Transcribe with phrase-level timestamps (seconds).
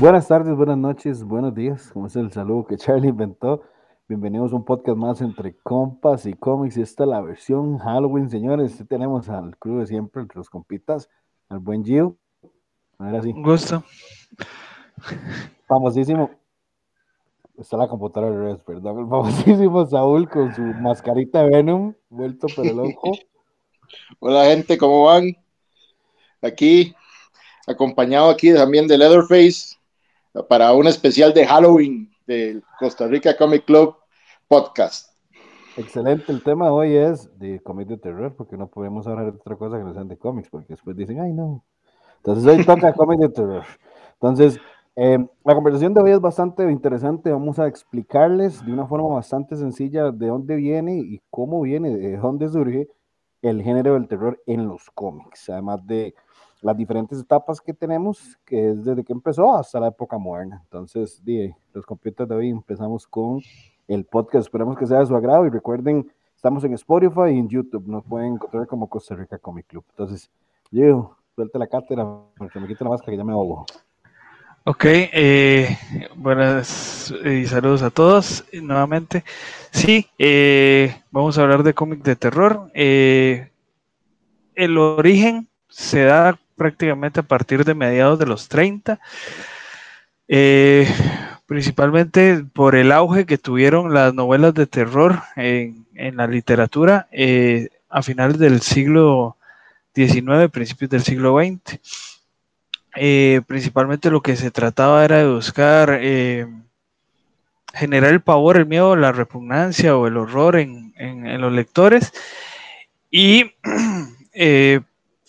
[0.00, 1.90] Buenas tardes, buenas noches, buenos días.
[1.92, 3.60] Como es el saludo que Charlie inventó.
[4.08, 6.78] Bienvenidos a un podcast más entre compas y cómics.
[6.78, 8.82] Esta es la versión Halloween, señores.
[8.88, 11.10] Tenemos al crew de siempre, entre los compitas,
[11.50, 12.16] al buen Gio.
[12.96, 13.28] Ahora sí.
[13.28, 13.84] Un gusto.
[15.68, 16.30] Famosísimo.
[17.58, 19.00] Está la computadora al revés, perdón.
[19.00, 23.12] El famosísimo Saúl con su mascarita de Venom, vuelto por el ojo.
[24.18, 25.36] Hola gente, ¿cómo van?
[26.40, 26.94] Aquí,
[27.66, 29.78] acompañado aquí también de Leatherface
[30.48, 33.96] para un especial de Halloween del Costa Rica Comic Club
[34.46, 35.10] podcast.
[35.76, 39.38] Excelente, el tema de hoy es de cómics de terror, porque no podemos hablar de
[39.38, 41.64] otra cosa que no sean de cómics, porque después dicen, ay no.
[42.18, 43.64] Entonces hoy toca cómics de terror.
[44.14, 44.58] Entonces,
[44.96, 47.30] eh, la conversación de hoy es bastante interesante.
[47.30, 52.16] Vamos a explicarles de una forma bastante sencilla de dónde viene y cómo viene, de
[52.16, 52.88] dónde surge
[53.42, 56.14] el género del terror en los cómics, además de
[56.62, 60.60] las diferentes etapas que tenemos, que es desde que empezó hasta la época moderna.
[60.64, 63.40] Entonces, die, los computadores de hoy empezamos con
[63.88, 64.46] el podcast.
[64.46, 67.86] Esperamos que sea de su agrado y recuerden, estamos en Spotify y en YouTube.
[67.86, 69.84] Nos pueden encontrar como Costa Rica Comic Club.
[69.90, 70.30] Entonces,
[70.70, 73.64] yo, suelte la cátedra porque me quito la máscara que ya me ahogo.
[74.64, 75.78] Ok, eh,
[76.16, 79.24] buenas y saludos a todos nuevamente.
[79.70, 82.70] Sí, eh, vamos a hablar de cómic de terror.
[82.74, 83.50] Eh,
[84.54, 89.00] el origen se da prácticamente a partir de mediados de los 30,
[90.28, 90.86] eh,
[91.46, 97.70] principalmente por el auge que tuvieron las novelas de terror en, en la literatura eh,
[97.88, 99.38] a finales del siglo
[99.94, 101.80] XIX, principios del siglo XX.
[102.94, 105.98] Eh, principalmente lo que se trataba era de buscar
[107.72, 112.12] generar el pavor, el miedo, la repugnancia o el horror en, en, los lectores.
[113.10, 113.54] Y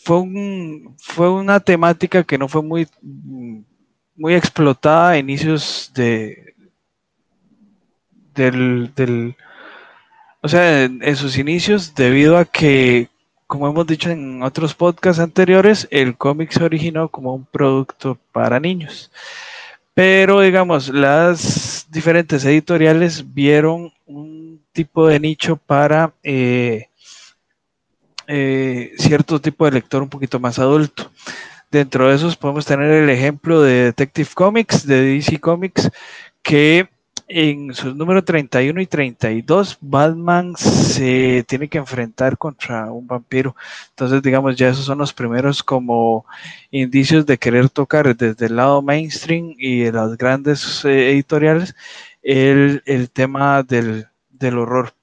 [0.04, 2.88] fue, un, fue una temática que no fue muy,
[4.16, 6.54] muy explotada a inicios de,
[8.34, 9.36] del, del
[10.42, 13.10] o sea, en, en, sus inicios, debido a que,
[13.46, 18.60] como hemos dicho en otros podcasts anteriores, el cómic se originó como un producto para
[18.60, 19.12] niños.
[19.94, 26.88] Pero, digamos, las diferentes editoriales vieron un tipo de nicho para eh,
[28.34, 31.12] eh, cierto tipo de lector un poquito más adulto.
[31.70, 35.90] Dentro de esos podemos tener el ejemplo de Detective Comics, de DC Comics,
[36.42, 36.88] que
[37.28, 43.56] en sus números 31 y 32, Batman se tiene que enfrentar contra un vampiro.
[43.90, 46.26] Entonces, digamos, ya esos son los primeros como
[46.72, 51.76] indicios de querer tocar desde el lado mainstream y de las grandes eh, editoriales
[52.22, 54.94] el, el tema del, del, horror.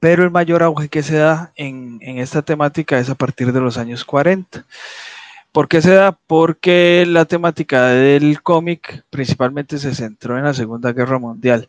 [0.00, 3.78] Pero el mayor auge que se da en, esta temática es a partir de los
[3.78, 4.64] años 40.
[5.50, 6.12] ¿Por qué se da?
[6.12, 11.68] Porque la temática del cómic principalmente se centró en la Segunda Guerra Mundial.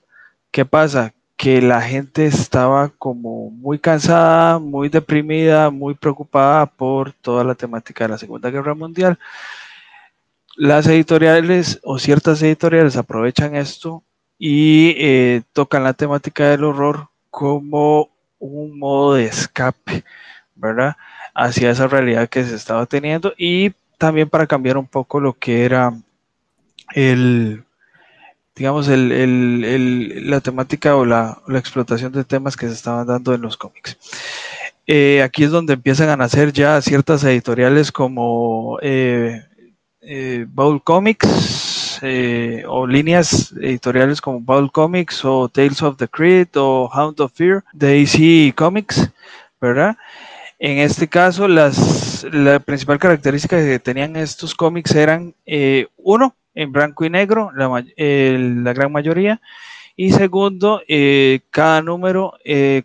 [0.52, 1.14] ¿Qué pasa?
[1.38, 8.04] Que la gente estaba como muy cansada, muy deprimida, muy preocupada por toda la temática
[8.04, 9.18] de la Segunda Guerra Mundial.
[10.56, 14.04] Las editoriales o ciertas editoriales aprovechan esto
[14.38, 20.04] y eh, tocan la temática del horror como un modo de escape,
[20.56, 20.96] ¿verdad?
[21.34, 25.66] hacia esa realidad que se estaba teniendo y también para cambiar un poco lo que
[25.66, 25.94] era
[26.94, 27.64] el,
[28.56, 33.08] digamos, el, el, el, la temática o la, la, explotación de temas que se estaban
[33.08, 33.98] dando en los cómics.
[34.88, 39.44] Eh, aquí es donde empiezan a nacer ya ciertas editoriales como eh,
[40.02, 46.48] eh, Bowl Comics eh, o líneas editoriales como Bowl Comics o Tales of the Creed
[46.56, 49.12] o Hound of Fear de AC Comics,
[49.60, 49.98] ¿verdad?
[50.60, 56.72] En este caso, las, la principal característica que tenían estos cómics eran, eh, uno, en
[56.72, 57.68] blanco y negro, la,
[57.98, 59.42] la gran mayoría,
[59.96, 62.34] y segundo, eh, cada número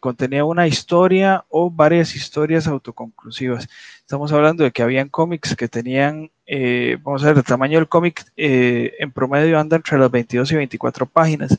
[0.01, 3.69] contenía una historia o varias historias autoconclusivas.
[4.01, 7.89] Estamos hablando de que habían cómics que tenían, eh, vamos a ver, el tamaño del
[7.89, 11.59] cómic en promedio anda entre las 22 y 24 páginas.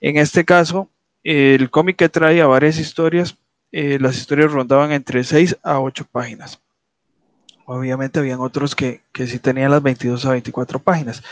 [0.00, 0.88] En este caso,
[1.24, 3.36] el cómic que traía varias historias
[3.70, 6.60] eh, las historias rondaban entre 6 a 8 páginas.
[7.66, 11.22] Obviamente habían otros que, que sí tenían las 22 a 24 páginas.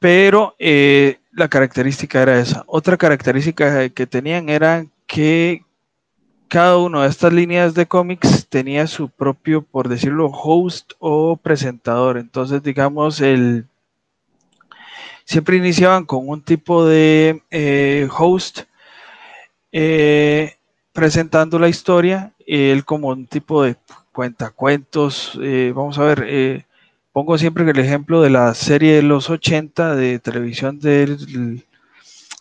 [0.00, 2.64] Pero eh, la característica era esa.
[2.66, 5.62] Otra característica que tenían era que
[6.50, 12.18] cada una de estas líneas de cómics tenía su propio, por decirlo, host o presentador.
[12.18, 13.66] Entonces, digamos, el
[15.24, 18.62] siempre iniciaban con un tipo de eh, host
[19.70, 20.56] eh,
[20.92, 23.76] presentando la historia, él como un tipo de
[24.12, 26.66] cuentacuentos, eh, vamos a ver, eh,
[27.12, 31.62] pongo siempre el ejemplo de la serie de los 80 de televisión de,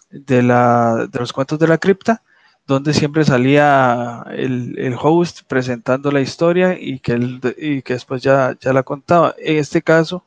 [0.10, 2.24] de, la, de los cuentos de la cripta,
[2.70, 7.16] donde siempre salía el, host presentando la historia y que,
[7.58, 9.34] y que después ya, ya la contaba.
[9.40, 10.24] En este caso,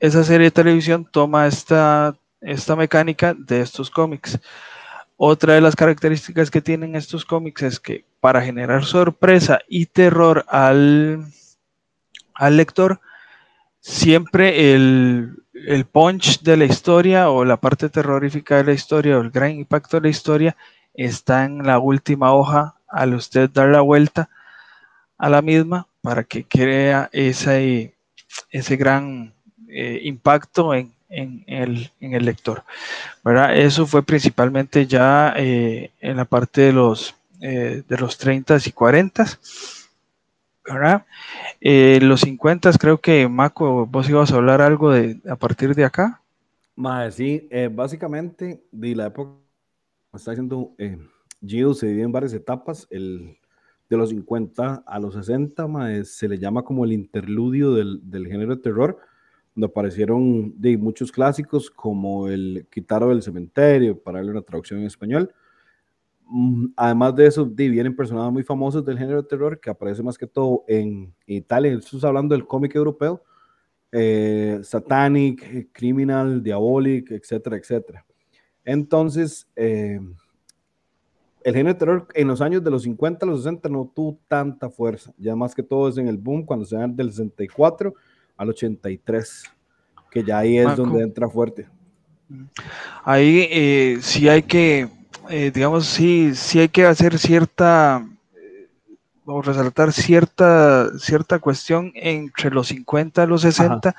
[0.00, 4.38] esa serie de televisión toma esta, esta mecánica de estos cómics.
[5.16, 10.44] Otra de las características que tienen estos cómics es que para generar sorpresa y terror
[10.46, 11.24] al,
[12.34, 13.00] al lector,
[13.80, 19.22] siempre el, el, punch de la historia o la parte terrorífica de la historia o
[19.22, 20.56] el gran impacto de la historia
[20.98, 24.28] está en la última hoja al usted dar la vuelta
[25.16, 27.94] a la misma para que crea ese,
[28.50, 29.32] ese gran
[29.68, 32.64] eh, impacto en, en, el, en, el, lector.
[33.24, 33.56] ¿verdad?
[33.56, 38.72] Eso fue principalmente ya eh, en la parte de los, eh, de los 30 y
[38.72, 39.24] 40.
[40.64, 41.06] ¿verdad?
[41.60, 46.20] los 50 creo que Maco, vos ibas a hablar algo de a partir de acá.
[47.10, 49.47] Sí, básicamente de la época
[50.18, 50.74] está diciendo
[51.44, 52.86] Gio se divide en varias etapas.
[52.90, 53.38] El,
[53.88, 58.54] de los 50 a los 60 se le llama como el interludio del, del género
[58.54, 58.98] de terror
[59.58, 64.86] donde aparecieron de muchos clásicos como el Quitaro del Cementerio, para darle una traducción en
[64.86, 65.34] español.
[66.26, 70.00] Mm, además de eso, de, vienen personajes muy famosos del género de terror que aparece
[70.00, 71.72] más que todo en Italia.
[71.72, 73.24] Estamos hablando del cómic europeo,
[73.90, 78.06] eh, Satanic, eh, Criminal, Diabolic, etcétera, etcétera.
[78.68, 79.98] Entonces, eh,
[81.42, 84.18] el género de terror en los años de los 50 a los 60 no tuvo
[84.28, 85.10] tanta fuerza.
[85.16, 87.94] Ya más que todo es en el boom cuando se dan del 64
[88.36, 89.44] al 83,
[90.10, 91.66] que ya ahí es donde entra fuerte.
[93.04, 94.86] Ahí eh, sí hay que,
[95.30, 98.06] eh, digamos, sí, sí hay que hacer cierta,
[99.24, 103.96] o resaltar cierta, cierta cuestión entre los 50 y los 60,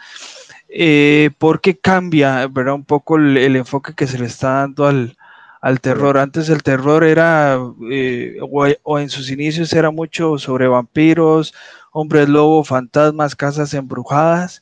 [0.69, 2.75] eh, porque cambia, ¿verdad?
[2.75, 5.17] Un poco el, enfoque que se le está dando al,
[5.61, 6.17] al terror.
[6.17, 11.53] Antes el terror era, o, o, en sus inicios era mucho sobre vampiros
[11.91, 14.61] hombres lobo, fantasmas, casas embrujadas.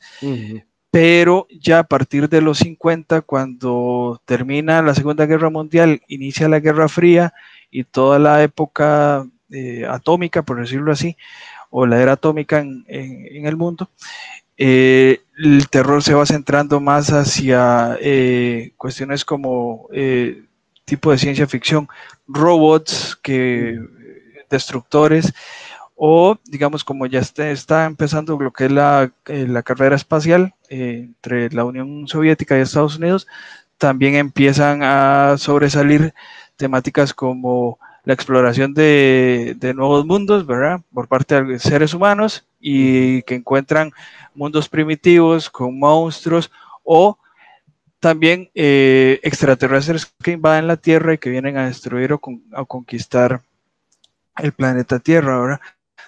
[0.90, 6.60] Pero ya a partir de los 50, cuando termina la Segunda Guerra Mundial, inicia la
[6.60, 7.34] Guerra Fría
[7.70, 11.16] y toda la época eh, atómica, por decirlo así,
[11.70, 12.84] o la era atómica en,
[13.46, 13.90] el mundo,
[14.56, 19.88] eh, el terror se va centrando más hacia eh, cuestiones como
[20.84, 21.88] tipo de ciencia ficción,
[22.26, 23.78] robots, que,
[24.50, 25.32] destructores,
[25.94, 31.50] o digamos como ya está, empezando lo que es la, eh, carrera espacial eh, entre
[31.50, 33.26] la Unión Soviética y Estados Unidos,
[33.78, 36.14] también empiezan a sobresalir
[36.56, 40.80] temáticas como la exploración de, nuevos mundos, ¿verdad?
[40.92, 43.92] Por parte de seres humanos y que encuentran
[44.34, 46.50] mundos primitivos con monstruos
[46.84, 47.18] o
[48.00, 52.20] también eh, extraterrestres que invaden la Tierra y que vienen a destruir o,
[52.52, 53.42] a conquistar
[54.36, 55.60] el planeta Tierra, ¿verdad?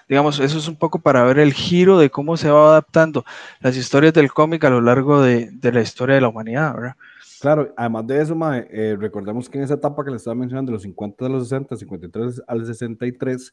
[0.07, 3.23] digamos, eso es un poco para ver el giro de cómo se va adaptando
[3.61, 6.95] las historias del cómic a lo largo de, de la historia de la humanidad, ¿verdad?
[7.41, 10.73] Claro, además de eso, eh, recordemos que en esa etapa que le estaba mencionando, de
[10.73, 13.51] los 50 a los 60, 53 al 63,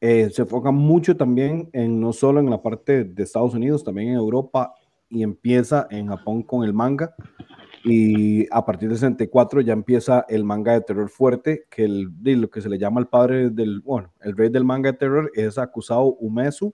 [0.00, 4.10] eh, se enfoca mucho también en no solo en la parte de Estados Unidos, también
[4.10, 4.74] en Europa
[5.10, 7.14] y empieza en Japón con el manga.
[7.84, 12.50] Y a partir de 64 ya empieza el manga de terror fuerte, que el, lo
[12.50, 15.58] que se le llama el padre del, bueno, el rey del manga de terror es
[15.58, 16.72] acusado Umesu.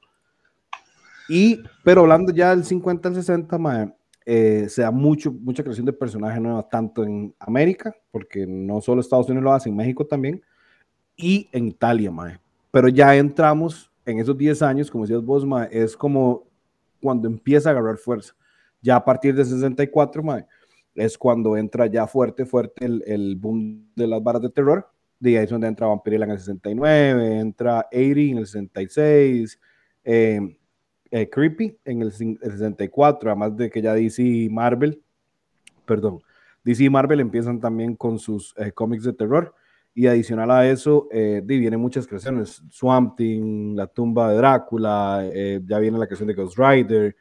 [1.29, 3.95] Y, pero hablando ya del 50 al 60,
[4.27, 9.01] eh, se da mucho, mucha creación de personajes nuevos, tanto en América, porque no solo
[9.01, 10.43] Estados Unidos lo hace, en México también,
[11.17, 12.44] y en Italia, mae.
[12.75, 16.49] Pero ya entramos en esos 10 años, como decías vos, mae, es como
[17.01, 18.35] cuando empieza a agarrar fuerza.
[18.83, 20.45] Ya a partir de 64, mae,
[20.97, 24.91] es cuando entra ya fuerte, fuerte el, el boom de las barras de terror.
[25.21, 29.61] De ahí es donde entra Vampirella en el 69, entra 80 en el 66,
[30.03, 30.57] eh,
[31.13, 35.01] eh, Creepy en el, 64, además de que ya DC Marvel,
[35.87, 36.19] perdón,
[36.65, 39.55] DC y Marvel empiezan también con sus eh, cómics de terror.
[39.95, 42.63] Y adicional a eso, eh, vienen muchas creaciones.
[42.71, 45.25] Swamp Thing, La tumba de Drácula,
[45.65, 47.15] ya viene la creación de Ghost Rider,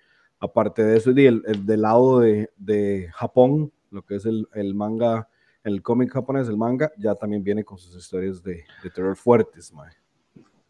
[0.43, 5.29] Aparte de eso, el, el del lado de, Japón, lo que es el, manga,
[5.63, 9.71] el cómic japonés, el manga, ya también viene con sus historias de, terror fuertes.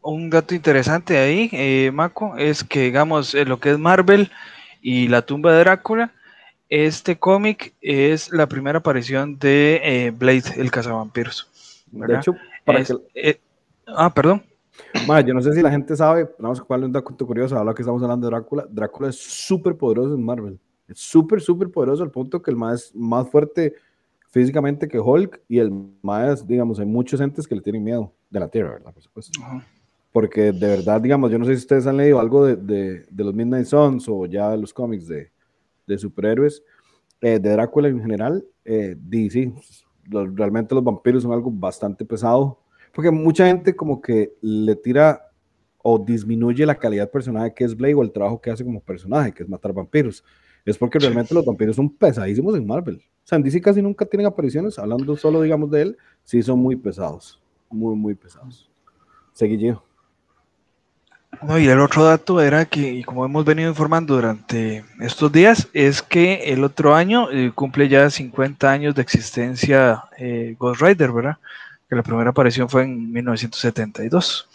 [0.04, 4.30] Un dato interesante ahí, eh, Mako, es que, digamos, lo que es Marvel
[4.80, 6.14] y la tumba de Drácula,
[6.70, 11.50] este cómic es la primera aparición de eh, Blade, el cazavampiros.
[11.94, 12.36] De hecho,
[12.66, 12.94] para que...
[13.14, 13.40] Eh,
[13.88, 14.44] ah, perdón.
[15.26, 17.82] yo no sé si la gente sabe, vamos a darle un dato curioso, ahora que
[17.82, 20.60] estamos hablando de Drácula, Drácula es súper poderoso en Marvel.
[20.88, 23.76] Es súper, súper poderoso al punto que el más es más fuerte
[24.30, 25.72] físicamente que Hulk y el
[26.02, 28.92] más, digamos, hay muchos entes que le tienen miedo de la Tierra, ¿verdad?
[28.92, 29.40] Por supuesto.
[30.12, 33.24] Porque de verdad, digamos, yo no sé si ustedes han leído algo de, de, de
[33.24, 35.32] los Midnight Suns o ya los cómics de,
[35.86, 36.64] de superhéroes,
[37.22, 39.54] eh, de Drácula en general, eh, DC,
[40.10, 42.60] realmente los vampiros son algo bastante pesado,
[42.94, 45.30] porque mucha gente como que le tira
[45.84, 48.80] o disminuye la calidad del personaje que es Blade o el trabajo que hace como
[48.80, 50.24] personaje, que es matar vampiros.
[50.66, 52.96] Es porque realmente los vampiros son pesadísimos en Marvel.
[52.96, 56.60] O sea, en DC casi nunca tienen apariciones, hablando solo, digamos, de él, sí son
[56.60, 58.70] muy pesados, muy, muy pesados.
[59.34, 59.58] Seguí
[61.42, 66.02] no, y el otro dato era que, como hemos venido informando durante estos días, es
[66.02, 71.38] que el otro año eh, cumple ya 50 años de existencia eh, Ghost Rider, ¿verdad?
[71.90, 74.48] Que la primera aparición fue en 1972.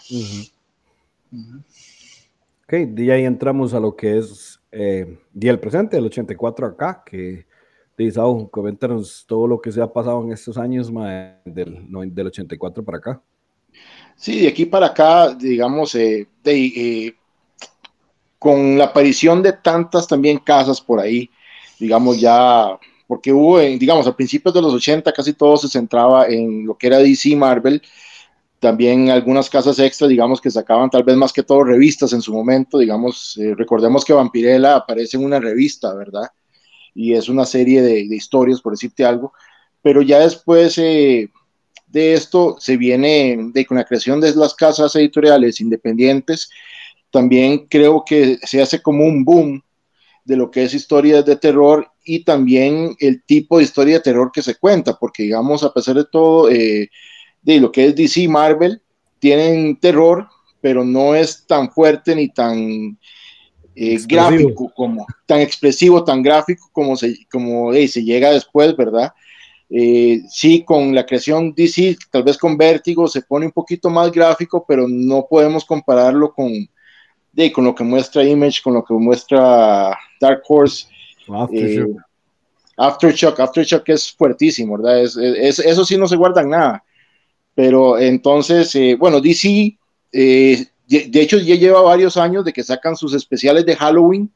[2.64, 7.02] Ok, y ahí entramos a lo que es eh, día el presente, el 84 acá,
[7.04, 7.46] que
[7.96, 8.20] dice,
[8.50, 10.92] coméntanos todo lo que se ha pasado en estos años
[11.44, 13.20] del, del 84 para acá.
[14.18, 17.14] Sí, de aquí para acá, digamos, eh, eh,
[18.36, 21.30] con la aparición de tantas también casas por ahí,
[21.78, 26.66] digamos ya, porque hubo, digamos, a principios de los 80 casi todo se centraba en
[26.66, 27.80] lo que era DC Marvel,
[28.58, 32.32] también algunas casas extra, digamos, que sacaban tal vez más que todo revistas en su
[32.32, 36.26] momento, digamos, eh, recordemos que Vampirella aparece en una revista, ¿verdad?
[36.92, 39.32] Y es una serie de, historias, por decirte algo,
[39.80, 40.76] pero ya después
[41.90, 46.50] de esto se viene de, con la creación de las casas editoriales independientes,
[47.10, 49.62] también creo que se hace como un boom
[50.24, 54.30] de lo que es historias de terror y también el tipo de historia de terror
[54.32, 56.90] que se cuenta, porque digamos, a pesar de todo, eh,
[57.42, 58.82] de lo que es DC Marvel,
[59.18, 60.28] tienen terror,
[60.60, 62.98] pero no es tan fuerte ni tan
[63.74, 69.12] eh, gráfico como, tan expresivo, tan gráfico como se, como, se llega después, ¿verdad?
[69.70, 74.10] Eh, sí, con la creación DC, tal vez con Vértigo se pone un poquito más
[74.10, 76.50] gráfico, pero no podemos compararlo con,
[77.32, 80.86] de, con lo que muestra Image, con lo que muestra Dark Horse.
[81.28, 81.88] Aftershock.
[81.88, 82.02] Eh,
[82.78, 85.02] Aftershock, Aftershock es fuertísimo, ¿verdad?
[85.02, 85.16] Es,
[85.58, 86.82] eso sí no se guarda nada.
[87.54, 89.76] Pero entonces, eh, bueno, DC,
[90.12, 94.32] de hecho, ya lleva varios años de que sacan sus especiales de Halloween,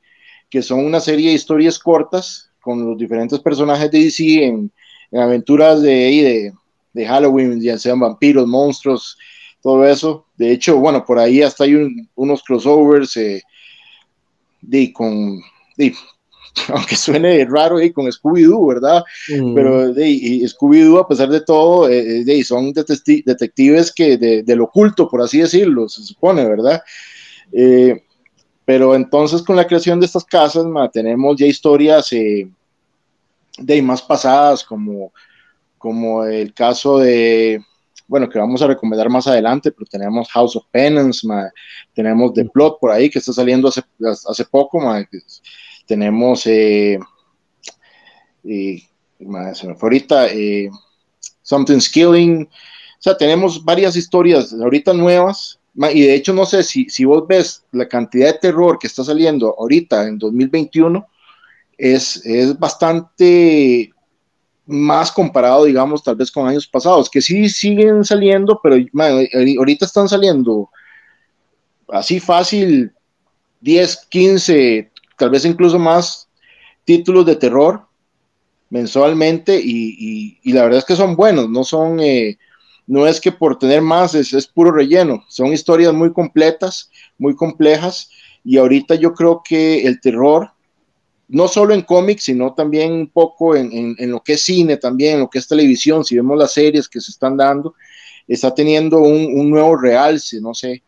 [0.51, 4.73] que son una serie de historias cortas con los diferentes personajes de DC en,
[5.13, 6.53] en aventuras de,
[6.93, 9.19] de, Halloween, ya sean vampiros, monstruos,
[9.63, 10.27] todo eso.
[10.37, 11.75] De hecho, bueno, por ahí hasta hay
[12.15, 13.43] unos crossovers eh,
[14.63, 15.41] de, con,
[16.69, 19.05] aunque suene raro, con Scooby-Doo, ¿verdad?
[19.29, 19.55] Mm.
[19.55, 20.07] Pero de,
[20.49, 25.39] Scooby-Doo, a pesar de todo, eh, de, son detectives que de, del oculto, por así
[25.39, 26.83] decirlo, se supone, ¿verdad?
[27.53, 28.03] Eh,
[28.65, 32.11] pero entonces con la creación de estas casas, tenemos ya historias
[33.59, 35.13] de más pasadas, como,
[35.79, 37.63] como el caso de,
[38.07, 41.27] bueno, que vamos a recomendar más adelante, pero tenemos House of Penance,
[41.95, 43.83] tenemos The Plot por ahí que está saliendo hace,
[44.29, 44.81] hace poco,
[45.87, 46.99] tenemos, eh,
[48.45, 50.71] se me fue ahorita, eh,
[51.43, 56.89] Something Skilling, o sea, tenemos varias historias ahorita nuevas, y de hecho no sé si,
[56.91, 61.07] si vos ves la cantidad de terror que está saliendo ahorita en 2021,
[61.83, 63.93] es, bastante
[64.67, 68.77] más comparado, digamos, tal vez con años pasados, que sí siguen saliendo, pero
[69.59, 70.71] ahorita están saliendo
[71.89, 72.93] así fácil
[73.61, 76.29] 10, 15, tal vez incluso más
[76.85, 77.83] títulos de terror
[78.71, 82.39] mensualmente y, la verdad es que son buenos, no son, eh,
[82.87, 87.35] no es que por tener más es, es, puro relleno, son historias muy completas, muy
[87.35, 88.09] complejas
[88.45, 90.52] y ahorita yo creo que el terror
[91.33, 95.21] no solo en cómics, sino también un poco en, lo que es cine, también en
[95.21, 97.75] lo que es televisión, si vemos las series que se están dando,
[98.29, 100.83] está teniendo un, nuevo realce, no sé,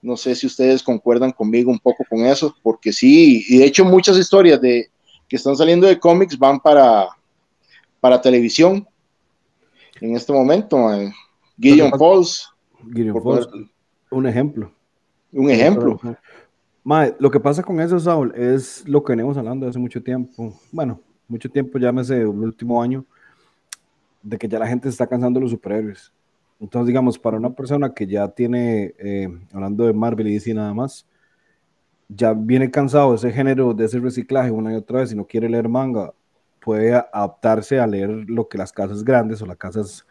[0.00, 3.84] no sé si ustedes concuerdan conmigo un poco con eso, porque sí, y de hecho
[3.84, 4.86] muchas historias de,
[5.28, 7.08] que están saliendo de cómics van para,
[7.98, 8.86] para televisión
[10.00, 10.94] en este momento.
[10.94, 11.12] Eh,
[11.98, 12.48] Falls,
[14.10, 14.72] un ejemplo.
[15.32, 16.00] Un ejemplo
[16.84, 20.54] lo que pasa con eso, Saul, es lo que venimos hablando hace mucho tiempo.
[20.72, 23.04] Bueno, mucho tiempo, llámese el último año,
[24.22, 26.12] de que ya la gente se está cansando de los superhéroes.
[26.60, 30.74] Entonces, digamos, para una persona que ya tiene, eh, hablando de Marvel y DC nada
[30.74, 31.06] más,
[32.08, 35.26] ya viene cansado de ese género, de ese reciclaje una y otra vez y no
[35.26, 36.12] quiere leer manga,
[36.60, 40.06] puede adaptarse a leer lo que las casas grandes o las casas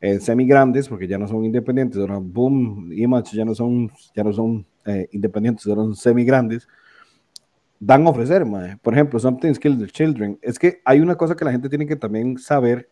[0.00, 4.24] eh, semi grandes, porque ya no son independientes, ahora Boom, Image ya no son, ya
[4.24, 6.68] no son eh, independientes, son semi grandes,
[7.78, 8.76] dan a ofrecer, mae.
[8.78, 10.38] por ejemplo, Something's Killed the Children.
[10.42, 12.88] Es que hay una cosa que la gente tiene que también saber,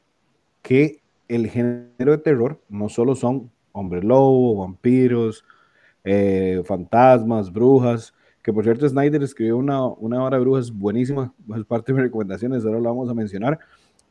[0.61, 5.44] que el género de terror no solo son hombre lobo, vampiros,
[6.04, 11.64] eh, fantasmas, brujas, que por cierto Snyder escribió una, una hora de brujas buenísima, es
[11.64, 13.58] parte de mis recomendaciones, ahora lo vamos a mencionar.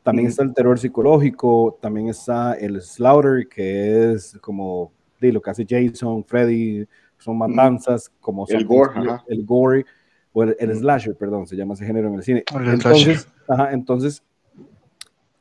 [0.02, 5.50] También está el terror psicológico, también está el slaughter, que es como de lo que
[5.50, 6.88] hace Jason, Freddy,
[7.22, 8.92] son matanzas, como el gore,
[9.28, 9.86] el, gore,
[10.32, 12.44] o el, slasher, perdón, se llama ese género en el cine.
[12.66, 13.28] entonces,
[13.70, 14.22] entonces,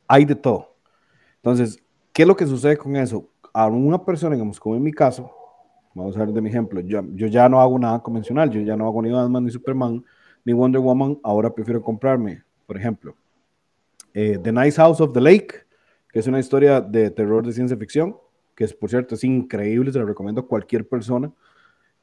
[0.08, 0.76] hay de todo.
[1.38, 1.82] Entonces,
[2.14, 3.28] ¿qué es lo que sucede con eso?
[3.54, 5.32] A una persona, digamos, como en mi caso,
[5.94, 8.78] vamos a ver de mi ejemplo, yo, yo ya no hago nada convencional, yo ya
[8.78, 10.04] no hago ni Batman, ni Superman,
[10.46, 13.16] ni Wonder Woman, ahora prefiero comprarme, por ejemplo,
[14.14, 15.56] eh, the Nice House of the Lake,
[16.12, 18.16] que es una historia de terror de ciencia ficción,
[18.56, 21.32] que es, por cierto, es increíble, se lo recomiendo a cualquier persona.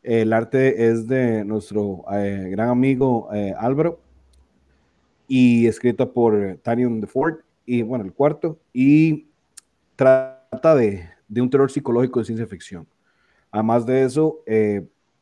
[0.08, 4.00] El arte es de nuestro eh, gran amigo eh, Álvaro
[5.26, 9.26] y escrita por Tanion DeFord, y bueno, el cuarto, y
[9.96, 12.86] trata de, de, un terror psicológico de ciencia ficción.
[13.50, 14.40] Además de eso,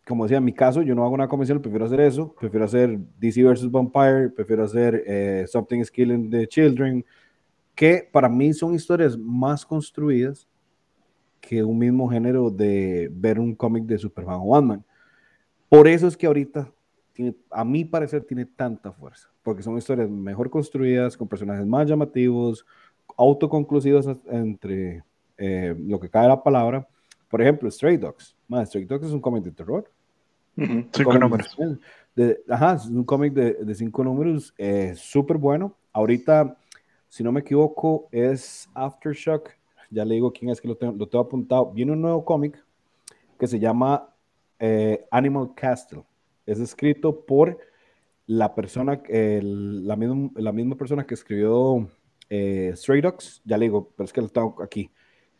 [0.07, 2.97] como decía, en mi caso, yo no hago una convención, prefiero hacer eso, prefiero hacer
[3.19, 3.69] DC vs.
[3.69, 7.05] Vampire, prefiero hacer eh, Something is Killing the Children,
[7.75, 10.47] que para mí son historias más construidas
[11.41, 14.85] que un mismo género de ver un cómic de Superman o Batman.
[15.69, 16.71] Por eso es que ahorita,
[17.13, 21.89] tiene, a mi parecer, tiene tanta fuerza, porque son historias mejor construidas, con personajes más
[21.89, 22.67] llamativos,
[23.17, 25.03] autoconclusivos entre
[25.39, 26.87] eh, lo que cae la palabra.
[27.29, 28.37] Por ejemplo, Stray Dogs.
[28.65, 29.91] Stray Dogs es un cómic de terror
[30.57, 31.57] cinco números.
[32.15, 35.75] De, ajá, es un cómic de, de, cinco números, eh, súper bueno.
[35.93, 36.57] Ahorita,
[37.09, 39.51] si no me equivoco, es Aftershock.
[39.91, 41.73] Ya le digo quién es que lo tengo, lo tengo apuntado.
[41.73, 42.63] Viene un nuevo cómic
[43.39, 44.09] que se llama
[44.59, 46.05] eh, Animal Castle.
[46.45, 47.59] Es escrito por
[48.27, 51.89] la persona, la, misma, la misma persona que escribió
[52.29, 53.43] eh, Stray Dogs.
[53.45, 54.91] Ya le digo, pero es que lo tengo aquí.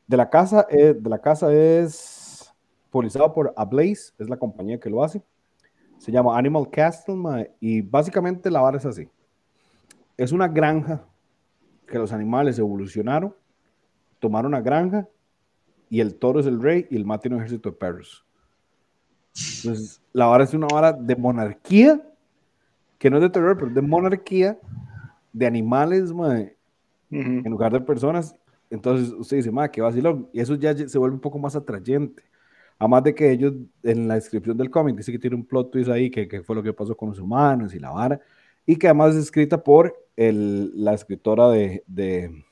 [0.07, 2.53] De la casa, eh, de la casa es
[2.91, 5.23] publicado por Ablaze, es la compañía que lo hace.
[5.99, 9.09] Se llama Animal Castle, y básicamente la vara es así.
[10.17, 11.05] Es una granja
[11.87, 13.35] que los animales evolucionaron,
[14.27, 15.07] tomaron una granja
[15.89, 18.25] y el toro es el rey y el mate un ejército de perros.
[19.59, 22.03] Entonces, la vara es una vara de monarquía,
[22.99, 24.59] que no es de terror, pero de monarquía,
[25.33, 26.13] de animales,
[27.11, 28.35] en lugar de personas.
[28.69, 30.29] Entonces, usted dice, madre, qué vacilón.
[30.33, 32.25] Y eso ya se vuelve un poco más atrayente.
[32.81, 35.89] Además de que ellos en la descripción del cómic dice que tiene un plot twist
[35.89, 38.21] ahí, que, que, fue lo que pasó con los humanos y la vara,
[38.67, 42.45] y que además es escrita por el, la escritora de, de,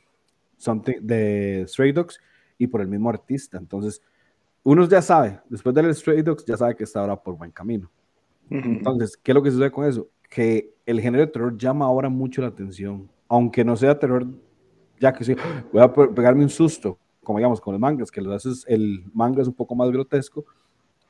[0.57, 2.21] Something, de Stray Dogs
[2.59, 3.59] y por el mismo artista.
[3.59, 4.03] Entonces,
[4.63, 7.91] uno ya sabe, después del Stray Dogs, ya sabe que está ahora por buen camino.
[8.51, 10.09] Entonces, ¿qué es lo que sucede con eso?
[10.29, 14.27] Que el género de terror llama ahora mucho la atención, aunque no sea terror,
[15.01, 15.35] ya que sí,
[15.73, 19.49] voy a pegarme un susto, como digamos con los mangas, que haces, el manga es
[19.49, 20.45] un poco más grotesco,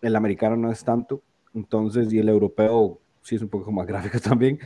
[0.00, 1.22] el americano no es tanto,
[1.54, 4.58] entonces, y el europeo sí es un poco más gráfico también,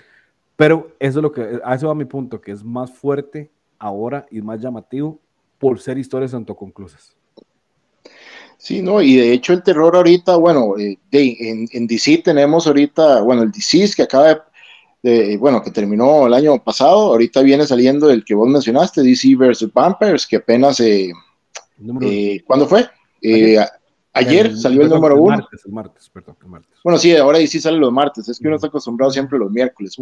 [0.57, 4.27] pero eso es lo que, a eso va mi punto, que es más fuerte ahora
[4.31, 5.19] y más llamativo
[5.59, 7.15] por ser historias autoconclusas.
[8.57, 13.23] Sí, no, y de hecho el terror ahorita, bueno, eh, en, en, DC tenemos ahorita,
[13.23, 14.47] bueno, el DC que acaba
[15.03, 19.37] de, bueno, que terminó el año pasado, ahorita viene saliendo el que vos mencionaste, DC
[19.37, 19.73] vs.
[19.73, 21.13] Vampires, que apenas eh,
[22.03, 22.89] eh, ¿Cuándo fue?
[23.23, 23.59] Eh,
[24.13, 25.37] ayer, salió el, número uno.
[25.37, 26.79] Martes, el martes, perdón, el martes.
[26.83, 28.29] Bueno, sí, ahora sí sale los martes.
[28.29, 29.97] Es que uno está acostumbrado siempre los miércoles.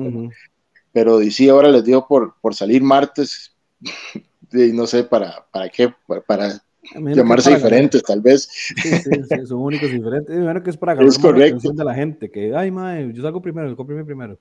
[0.92, 3.54] Pero, sí, ahora les dio por, por salir martes.
[4.52, 5.92] no sé para, para qué,
[6.26, 6.60] para,
[6.94, 8.48] llamarse diferentes, tal vez.
[8.50, 10.38] Sí, sí, son únicos diferentes.
[10.38, 12.30] Bueno, que es para agarrar la atención de la gente.
[12.30, 14.38] Que, ay, mae, yo salgo primero, yo compro primero.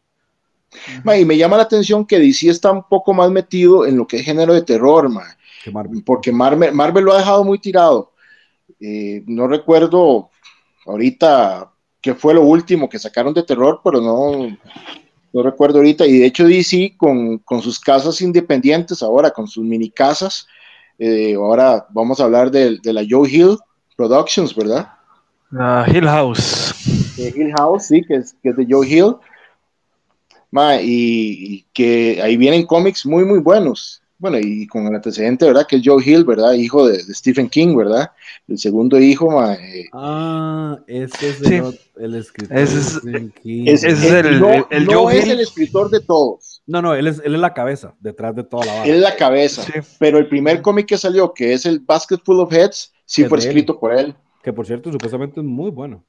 [1.17, 4.17] y me llama la atención que DC está un poco más metido en lo que
[4.17, 5.33] es género de terror, mae.
[6.05, 8.11] Porque Marvel, Marvel, lo ha dejado muy tirado.
[8.79, 10.29] Eh, no recuerdo
[10.85, 11.71] ahorita
[12.01, 14.55] qué fue lo último que sacaron de terror, pero no,
[15.35, 16.07] no recuerdo ahorita.
[16.07, 20.47] Y de hecho DC con, con sus casas independientes ahora, con sus mini casas,
[20.97, 23.57] eh, ahora vamos a hablar de, de, la Joe Hill
[23.97, 24.87] Productions, ¿verdad?
[25.51, 26.73] La Hill House.
[27.17, 29.15] Hill House, sí, que es, que es de Joe Hill.
[30.81, 35.67] y, que ahí vienen cómics muy, muy buenos bueno, y con el antecedente, ¿verdad?
[35.67, 36.53] Que es Joe Hill, ¿verdad?
[36.53, 38.09] Hijo de, Stephen King, ¿verdad?
[38.47, 41.41] El segundo hijo, eh, Ah, ese es
[41.95, 43.65] el, escritor ese es, de Stephen King.
[43.67, 47.21] Ese es el, no, el, no es el escritor de todos, No, no, él es,
[47.23, 48.87] él es la cabeza detrás de toda la banda.
[48.87, 49.73] Él es la cabeza, sí.
[49.99, 53.37] pero el primer cómic que salió, que es el Basket Full of Heads, sí fue
[53.37, 54.15] escrito por él.
[54.41, 56.03] Que por cierto, supuestamente es muy bueno.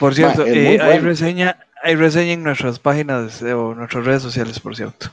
[0.00, 4.74] Por cierto, eh, hay, reseña, hay reseña en nuestras páginas o nuestras redes sociales, por
[4.74, 5.10] cierto.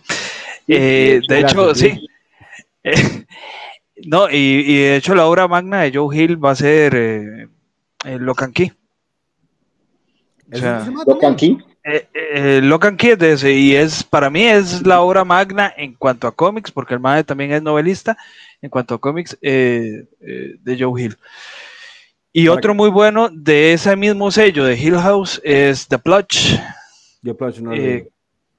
[0.68, 2.08] Eh, de hecho, sí.
[4.06, 7.48] no, y, de hecho la obra magna de Joe Hill va a ser eh,
[8.20, 8.72] Locan Key.
[10.54, 11.58] O sea, Locan Key.
[11.84, 16.32] Eh, eh, Locan Key y es para mí es la obra magna en cuanto a
[16.32, 18.18] cómics, porque el madre también es novelista,
[18.62, 20.08] en cuanto a cómics de
[20.80, 21.18] Joe Hill.
[22.34, 26.56] Y otro muy bueno de ese mismo sello de Hill House es The Plutch.
[27.24, 27.74] The Plutch no,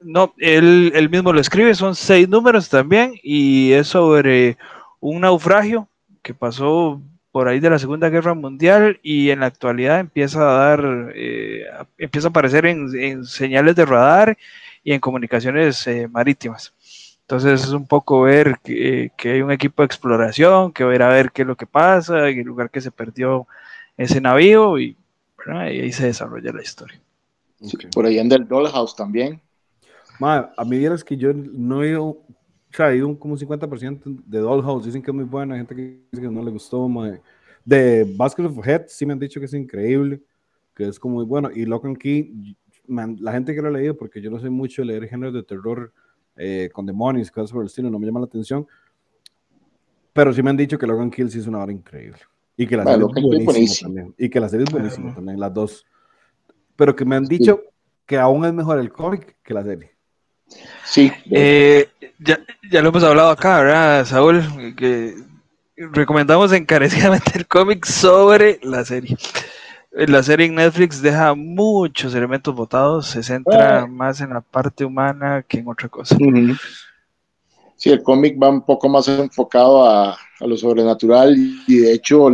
[0.01, 4.59] no él, mismo lo escribe, son seis números también, y es sobre
[5.01, 5.89] un naufragio
[6.23, 10.67] que pasó por ahí de la Segunda Guerra Mundial y en la actualidad empieza a
[10.69, 11.65] dar, eh,
[11.97, 14.37] empieza a aparecer en, señales de radar
[14.85, 16.75] y en comunicaciones eh, marítimas.
[17.23, 21.31] Entonces es un poco ver que, hay un equipo de exploración, que va a ver
[21.33, 23.47] qué es lo que pasa, en el lugar que se perdió
[23.97, 24.97] ese navío y,
[25.47, 27.01] ahí se desarrolla la historia.
[27.95, 29.41] por ahí anda el Dollhouse también.
[30.21, 32.27] A mí vieras que yo no he ido, o
[32.71, 35.75] sea, he ido como un 50% de Dollhouse, dicen que es muy buena, hay gente
[35.75, 36.89] que dice que no le gustó,
[37.65, 40.21] De Basket of Head sí me han dicho que es increíble,
[40.75, 42.57] que es como muy bueno, y Locan Key,
[42.87, 45.93] la gente que lo ha leído, porque yo no sé mucho leer géneros de terror
[46.37, 48.67] eh, con demonios, cosas por el estilo, no me llama la atención,
[50.13, 52.19] pero sí me han dicho que Logan Kill sí es una obra increíble.
[52.57, 54.15] Y que la serie es buenísima también.
[54.19, 55.87] Y que la serie es buenísima también, las dos.
[56.77, 57.61] Pero que me han dicho
[58.07, 59.93] que aún es mejor el cómic que la serie.
[60.85, 61.11] Sí.
[61.31, 62.39] Eh, ya,
[62.71, 64.43] ya, lo hemos hablado acá, ¿verdad, Saúl?
[64.77, 65.15] Que
[65.77, 69.17] recomendamos encarecidamente el cómic sobre la serie.
[69.95, 73.87] La serie en Netflix deja muchos elementos votados, se centra ah.
[73.87, 76.17] más en la parte humana que en otra cosa.
[77.77, 82.29] Sí, el cómic va un poco más enfocado a, a lo sobrenatural y de hecho,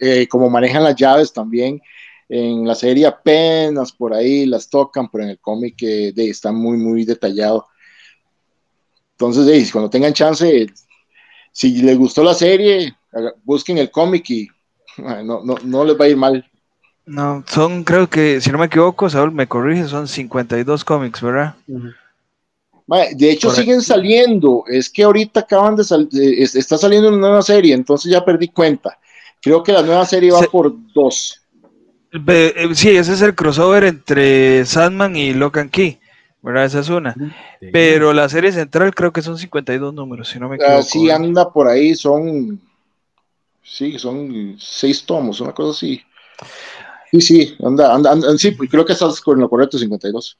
[0.00, 1.80] eh, como manejan las llaves también,
[2.28, 6.76] en la serie apenas por ahí las tocan, pero en el cómic eh, está muy,
[6.76, 7.66] muy detallado.
[9.12, 10.66] Entonces, cuando tengan chance,
[11.52, 12.94] si les gustó la serie,
[13.44, 14.48] busquen el cómic y
[14.98, 16.50] no, no, no, les va a ir mal.
[17.06, 21.54] No, son, creo que, si no me equivoco, Saúl me corrige, son 52 cómics, ¿verdad?
[22.86, 24.64] De hecho, siguen saliendo.
[24.66, 26.08] Es que ahorita acaban de salir,
[26.40, 28.98] está saliendo una nueva serie, entonces ya perdí cuenta.
[29.40, 31.40] Creo que la nueva serie va por dos.
[32.12, 35.98] Eh, sí, ese es el crossover entre Sandman y Locan Key,
[36.42, 36.66] ¿verdad?
[36.66, 37.14] Esa es una.
[37.72, 40.82] Pero la serie central creo que son 52 números, si no me equivoco.
[40.82, 42.60] sí, anda por ahí, son.
[43.62, 46.02] Sí, son seis tomos, una cosa así.
[47.14, 50.36] Sí, sí, anda, anda, anda sí, creo que estás con lo correcto, 52.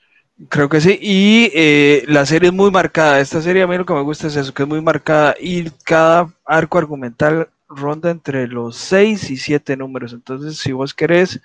[0.48, 3.20] Creo que sí, y eh, la serie es muy marcada.
[3.20, 5.70] Esta serie a mí lo que me gusta es eso, que es muy marcada y
[5.84, 10.12] cada arco argumental ronda entre los 6 y 7 números.
[10.12, 11.40] Entonces, si vos querés,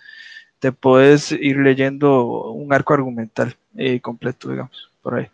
[0.57, 5.27] te puedes ir leyendo un arco argumental eh, completo, digamos, por ahí.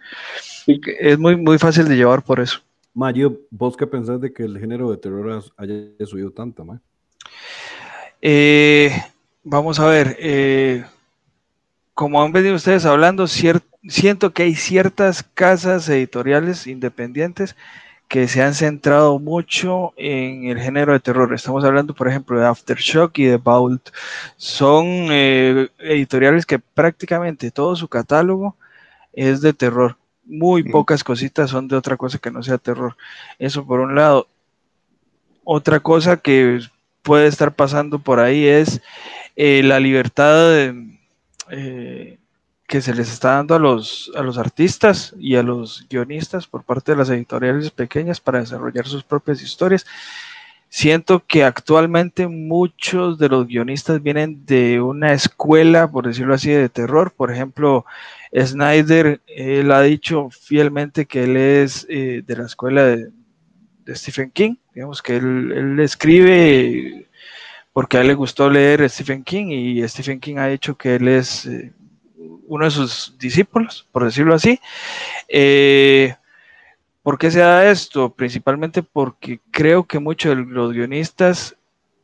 [0.99, 2.59] Es muy, muy fácil de llevar por eso.
[2.93, 6.67] Mayo, ¿vos qué pensás de que el género de terror haya subido tanto,
[8.21, 8.91] eh,
[9.45, 10.83] vamos a ver, eh,
[11.93, 17.55] como han venido ustedes hablando, siento que hay ciertas casas editoriales independientes
[18.09, 21.33] que se han centrado mucho en el género de terror.
[21.33, 23.89] Estamos hablando, por ejemplo, de Aftershock y de Vault.
[24.35, 28.55] Son eh, editoriales que prácticamente todo su catálogo
[29.13, 29.95] es de terror.
[30.25, 32.97] Muy pocas cositas son de otra cosa que no sea terror.
[33.39, 34.27] Eso por un lado.
[35.43, 36.59] Otra cosa que
[37.03, 38.81] puede estar pasando por ahí es
[39.35, 40.73] eh, la libertad
[41.49, 42.17] eh,
[42.67, 46.63] que se les está dando a los, a los artistas y a los guionistas por
[46.63, 49.85] parte de las editoriales pequeñas para desarrollar sus propias historias.
[50.69, 56.67] Siento que actualmente muchos de los guionistas vienen de una escuela, por decirlo así, de
[56.67, 57.13] terror.
[57.15, 57.85] Por ejemplo,
[58.35, 63.09] Snyder, él ha dicho fielmente que él es eh, de la escuela de,
[63.89, 64.55] Stephen King.
[64.73, 67.04] Digamos que él, él escribe
[67.75, 71.09] porque a él le gustó leer Stephen King y Stephen King ha dicho que él
[71.09, 71.73] es eh,
[72.47, 74.61] uno de sus discípulos, por decirlo así.
[75.27, 76.15] Eh,
[77.03, 78.13] ¿Por qué se da esto?
[78.13, 81.57] Principalmente porque creo que muchos de los guionistas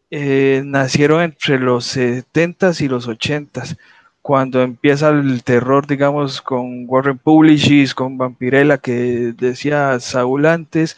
[0.09, 3.77] eh, nacieron entre los 70s y los 80s,
[4.21, 10.97] cuando empieza el terror, digamos, con Warren Publishers, con Vampirella, que decía Saúl antes,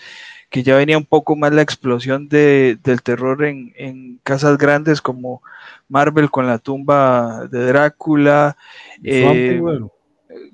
[0.54, 5.42] que ya venía un poco más la explosión del terror en, en casas grandes como
[5.90, 8.56] Marvel con la tumba de Drácula.
[9.04, 9.60] Eh,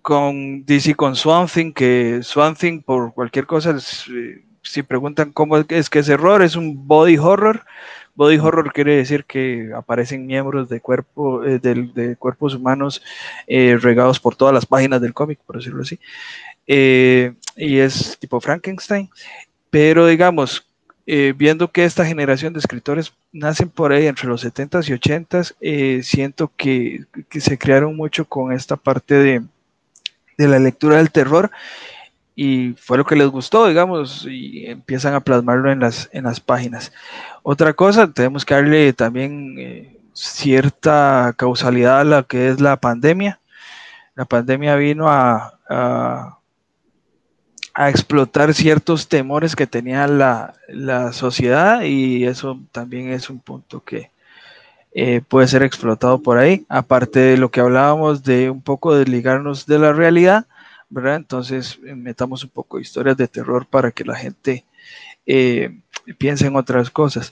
[0.02, 5.58] con DC con Swamp Thing, que Swamp Thing por cualquier cosa, eh, si preguntan cómo
[5.58, 7.66] es que es error, es un body horror.
[8.16, 13.04] Body horror quiere decir que aparecen miembros de, cuerpo, eh, de, cuerpos humanos
[13.48, 16.00] eh, regados por todas las páginas del cómic, por decirlo así.
[16.66, 19.10] y es tipo Frankenstein.
[19.70, 20.66] Pero digamos,
[21.36, 26.52] viendo que esta generación de escritores nacen por ahí entre los 70s y 80s, siento
[26.56, 29.42] que, que se crearon mucho con esta parte de,
[30.38, 31.52] de la lectura del terror
[32.42, 36.40] y fue lo que les gustó, digamos, y empiezan a plasmarlo en las, en las
[36.40, 36.94] páginas.
[37.44, 43.42] Otra cosa, tenemos que darle también eh, cierta causalidad a la que es la pandemia.
[44.16, 46.39] La pandemia vino a,
[47.88, 54.12] explotar ciertos temores que tenía la, la, sociedad y eso también es un punto que
[54.92, 56.66] eh, puede ser explotado por ahí.
[56.68, 60.46] Aparte de lo que hablábamos de un poco desligarnos de la realidad,
[60.90, 61.16] ¿verdad?
[61.16, 64.66] Entonces, eh, metamos un poco de historias de terror para que la gente
[65.26, 65.80] eh,
[66.18, 67.32] piense en otras cosas.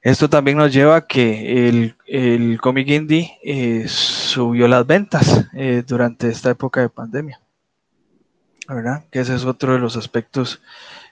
[0.00, 5.46] Esto también nos lleva a que el, el cómic indie subió las ventas
[5.86, 7.38] durante esta época de pandemia.
[8.74, 9.04] ¿Verdad?
[9.10, 10.62] Que ese es otro de los aspectos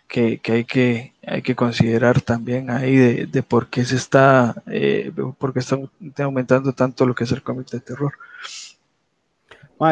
[0.07, 4.62] que, hay, que hay que considerar también ahí de, por qué se está,
[5.38, 5.77] por qué está
[6.25, 8.14] aumentando tanto lo que es el cómic de terror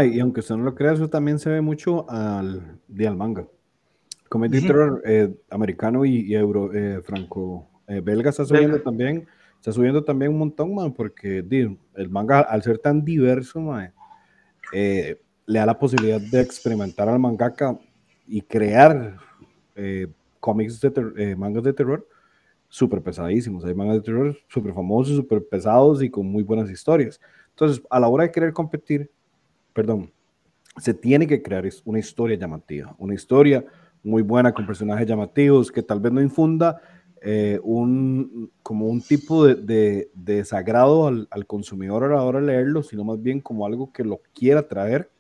[0.05, 3.47] y aunque usted no lo crea, eso también se ve mucho al, de al manga.
[4.29, 9.27] Comedia terror eh, americano y, euro, eh, franco eh, belga está subiendo también.
[9.55, 11.39] Está subiendo también un montón, man, porque
[11.95, 13.73] el manga, al ser tan diverso,
[15.47, 17.79] le da la posibilidad de experimentar al mangaka
[18.27, 19.17] y crear
[20.41, 22.07] cómics de mangas de terror
[22.69, 23.65] súper pesadísimos.
[23.65, 27.21] Hay mangas de terror súper famosos, súper pesados y con muy buenas historias.
[27.51, 29.11] Entonces, a la hora de querer competir,
[29.73, 30.11] perdón,
[30.79, 33.65] se tiene que crear una historia llamativa, una historia
[34.03, 36.81] muy buena con personajes llamativos que tal vez no infunda
[37.23, 42.47] eh, un, como un tipo de, de, desagrado al, al, consumidor a la hora de
[42.47, 45.11] leerlo, sino más bien como algo que lo quiera traer.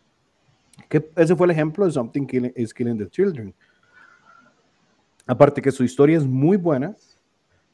[0.88, 3.54] Que ese fue el ejemplo de Something is Killing the Children.
[5.26, 6.94] Aparte que su historia es muy buena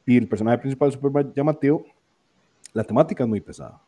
[0.07, 1.85] y el personaje principal es súper llamativo,
[2.73, 3.81] la temática es muy pesada.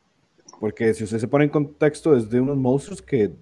[0.61, 3.33] Porque si usted se pone en contexto, es de unos monstruos que.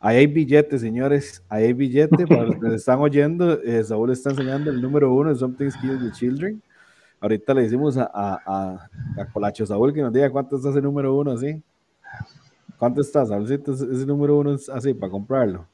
[0.00, 1.44] ahí hay billetes, señores.
[1.48, 2.26] Ahí hay billetes.
[2.26, 6.02] Para los que están oyendo, eh, Saúl está enseñando el número uno de Something Kills
[6.02, 6.62] the Children.
[7.20, 8.88] Ahorita le decimos a,
[9.32, 11.62] Colacho Saúl que nos diga cuánto está ese número uno así.
[12.80, 15.66] ¿Cuánto está, Saúlcito, ese número uno así para comprarlo?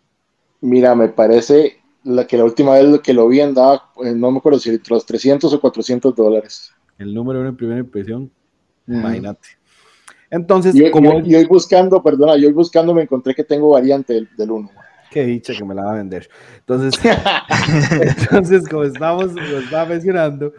[0.61, 4.39] Mira, me parece la que la última vez que lo vi andaba, eh, no me
[4.39, 6.75] acuerdo si entre los 300 o 400 dólares.
[6.99, 8.29] El número uno en primera impresión,
[8.89, 9.51] imagínate.
[10.33, 11.21] Entonces, yo, como.
[11.21, 14.69] Yo, yo, buscando, perdona, yo buscando me encontré que tengo variante del, 1.
[15.09, 16.29] Qué dicha que me la va a vender.
[16.59, 17.01] Entonces,
[18.01, 20.53] entonces como estamos, lo estaba mencionando,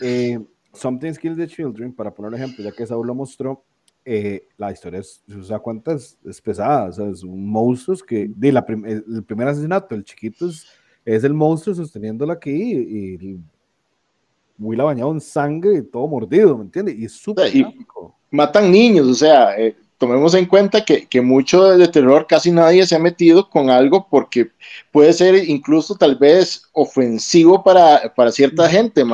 [0.00, 0.36] eh,
[0.72, 3.62] Something Kills the Children, para poner un ejemplo, ya que Saúl lo mostró,
[4.04, 8.28] eh, la historia es, o sea, cuántas es pesada, o sea, es un monstruo que,
[8.28, 10.66] de la el primer asesinato, el chiquito es,
[11.04, 13.40] es el monstruo sosteniéndolo aquí y, y
[14.56, 16.96] muy la bañado en sangre y todo mordido, ¿me entiendes?
[16.98, 17.52] Y es súper
[18.30, 22.84] matan niños, o sea, eh, tomemos en cuenta que, que, mucho de terror casi nadie
[22.86, 24.50] se ha metido con algo porque
[24.90, 29.04] puede ser incluso tal vez ofensivo para, para cierta gente.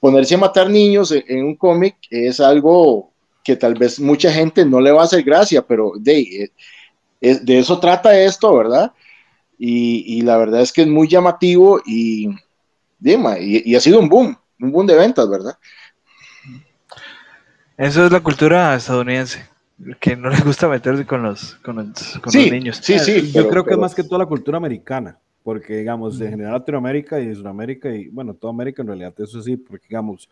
[0.00, 3.12] ponerse a matar niños en, un cómic es algo
[3.44, 6.50] que tal vez mucha gente no le va a hacer gracia, pero de,
[7.20, 8.92] eh, de eso trata esto, ¿verdad?
[9.58, 12.28] Y, y, la verdad es que es muy llamativo y,
[13.00, 15.56] y, y ha sido un boom, un boom de ventas, ¿verdad?
[17.76, 19.44] Eso es la cultura estadounidense,
[20.00, 22.78] que no les gusta meterse con los, con los, niños.
[22.82, 23.32] Sí, sí.
[23.32, 27.20] Yo creo que es más que toda la cultura americana, porque digamos, en general Latinoamérica
[27.20, 30.28] y Sudamérica y bueno, toda América en realidad eso sí, porque digamos,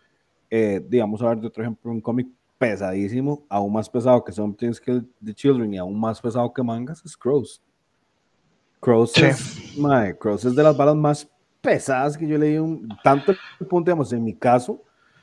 [0.50, 2.28] eh, digamos, a ver de otro ejemplo, un cómic
[2.62, 7.04] pesadísimo, aún más pesado que Something Kill the Children y aún más pesado que mangas,
[7.04, 7.60] es Crows.
[8.78, 9.74] Crows, es,
[10.20, 11.28] Crows es de las balas más
[11.60, 13.34] pesadas que yo leí, un, tanto
[13.68, 14.80] punto, digamos, en mi caso,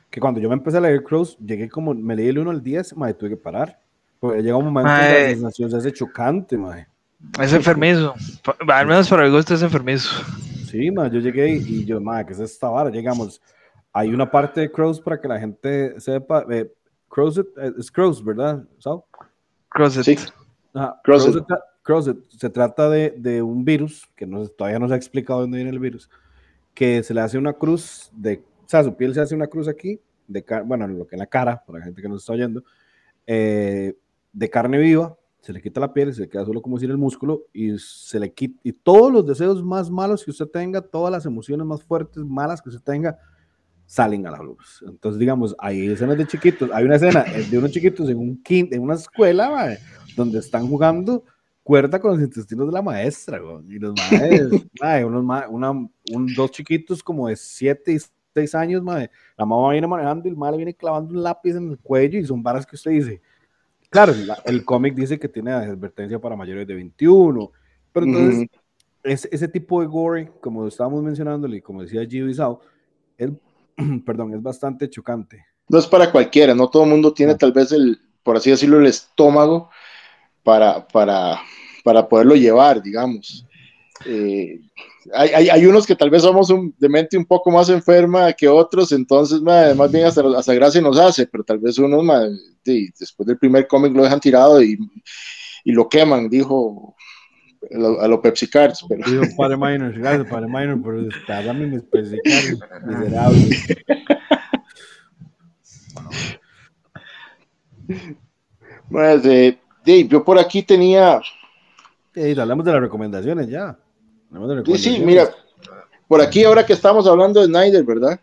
[0.09, 2.61] que cuando yo me empecé a leer Crows, llegué como, me leí el 1 al
[2.61, 3.79] 10, madre, tuve que parar.
[4.19, 6.89] Porque llega un momento en que la sensación se hace chocante, madre.
[7.41, 8.15] Es enfermizo.
[8.67, 10.09] Al menos para el gusto es enfermizo.
[10.65, 12.89] Sí, madre, yo llegué y yo, madre, ¿qué es esta vara?
[12.89, 13.41] Llegamos.
[13.93, 16.45] Hay una parte de Crows para que la gente sepa.
[16.49, 16.69] Eh,
[17.09, 18.63] Crows eh, es Crows, ¿verdad?
[18.77, 19.01] ¿Sabes?
[19.69, 19.93] Crows.
[19.93, 20.15] Sí.
[21.83, 22.15] Crows.
[22.29, 25.71] Se trata de, de un virus, que no, todavía no se ha explicado dónde viene
[25.71, 26.09] el virus,
[26.73, 29.67] que se le hace una cruz de o sea, su piel se hace una cruz
[29.67, 32.63] aquí, de bueno, lo que en la cara, para la gente que nos está oyendo,
[33.25, 33.97] eh,
[34.31, 36.99] de carne viva, se le quita la piel, se le queda solo como decir el
[36.99, 41.11] músculo y se le quita, y todos los deseos más malos que usted tenga, todas
[41.11, 43.17] las emociones más fuertes, malas que usted tenga,
[43.89, 44.83] salen a la luz.
[44.87, 48.81] Entonces, digamos, hay escenas de chiquitos, hay una escena de unos chiquitos en, un en
[48.83, 49.75] una escuela,
[50.15, 51.23] donde están jugando
[51.63, 54.61] cuerda con los intestinos de la maestra, y los maestros,
[55.05, 57.97] unos una, un, dos chiquitos como de 7 y
[58.35, 61.79] 6 años, la mamá viene manejando y el madre viene clavando un lápiz en el
[61.79, 63.21] cuello y son varas que usted dice,
[63.89, 64.13] Claro,
[64.45, 67.51] el cómic dice que tiene advertencia para mayores de 21,
[67.91, 68.47] pero entonces
[69.31, 72.61] ese tipo de gore, como estábamos mencionándole y como decía Gio Isao,
[73.17, 73.31] es,
[74.05, 75.45] perdón, es bastante chocante.
[75.67, 78.79] No es para cualquiera, no todo el mundo tiene tal vez el, por así decirlo,
[78.79, 79.69] el estómago
[80.43, 81.39] para, para,
[81.83, 83.45] para poderlo llevar, digamos.
[84.05, 84.61] Eh,
[85.13, 88.47] hay, hay, unos que tal vez somos un, de mente un poco más enferma que
[88.47, 92.05] otros, entonces más bien hasta, hasta, gracia nos hace, pero tal vez unos
[92.63, 94.77] después del primer cómic lo dejan tirado y,
[95.63, 96.95] y lo queman, dijo
[98.01, 98.85] a los Pepsi Cards.
[98.87, 99.03] Pero...
[99.37, 103.67] Padre Minor, gracias Padre Minor por darme mis Pepsi Cards miserables.
[108.89, 109.59] Pues, eh,
[110.07, 111.21] yo por aquí tenía...
[112.15, 113.77] hablamos de las recomendaciones ya.
[114.65, 115.27] Sí, sí, mira,
[116.07, 118.19] por aquí ahora que estamos hablando de Snyder, ¿verdad?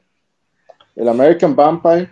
[0.95, 2.11] El American Vampire.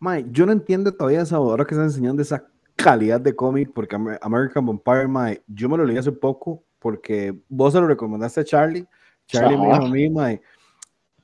[0.00, 3.96] Mike, yo no entiendo todavía esa ahora que están enseñando esa calidad de cómic, porque
[4.20, 8.44] American Vampire, Mike, yo me lo leí hace poco porque vos se lo recomendaste a
[8.44, 8.86] Charlie.
[9.26, 10.40] Charlie me dijo a mí, Mike,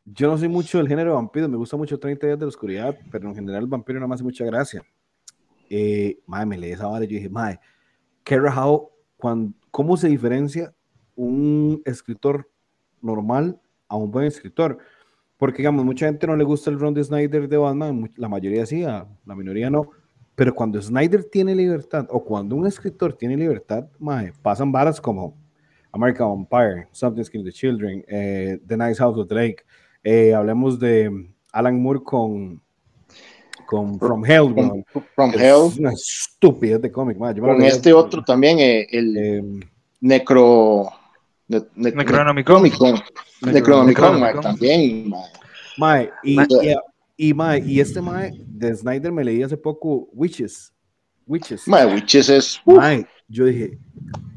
[0.04, 2.98] yo no soy mucho del género vampiro, me gusta mucho 30 días de la oscuridad,
[3.12, 4.82] pero en general el vampiro no me hace mucha gracia.
[5.70, 7.60] Eh, me leí esa hora y yo dije, Mae,
[8.24, 8.90] qué rajado,
[9.70, 10.74] ¿cómo se diferencia
[11.14, 12.50] un escritor
[13.00, 14.78] normal a un buen escritor.
[15.36, 18.66] Porque, digamos, mucha gente no le gusta el Ron de Snyder de Batman, la mayoría
[18.66, 19.90] sí, la minoría no.
[20.34, 23.86] Pero cuando Snyder tiene libertad, o cuando un escritor tiene libertad,
[24.42, 25.40] pasan varas como
[25.92, 29.64] American Vampire, Something Skin the Children, eh, The Nice House of Drake.
[30.02, 32.60] Eh, hablemos de Alan Moore con,
[33.66, 34.54] con From Hell.
[35.14, 35.70] From, Hell.
[35.78, 37.18] una estupidez de cómic.
[37.18, 39.60] Con este otro también, eh, el em,
[40.00, 40.88] Necro.
[41.76, 42.62] Necronomicon.
[43.42, 45.12] Necronomicon, también.
[45.76, 46.38] Mae, y,
[47.16, 50.72] y, este mae de Snyder me leí hace poco Witches.
[51.26, 51.68] Witches.
[51.68, 52.60] Mae, Witches es.
[52.64, 53.78] Mae, yo dije.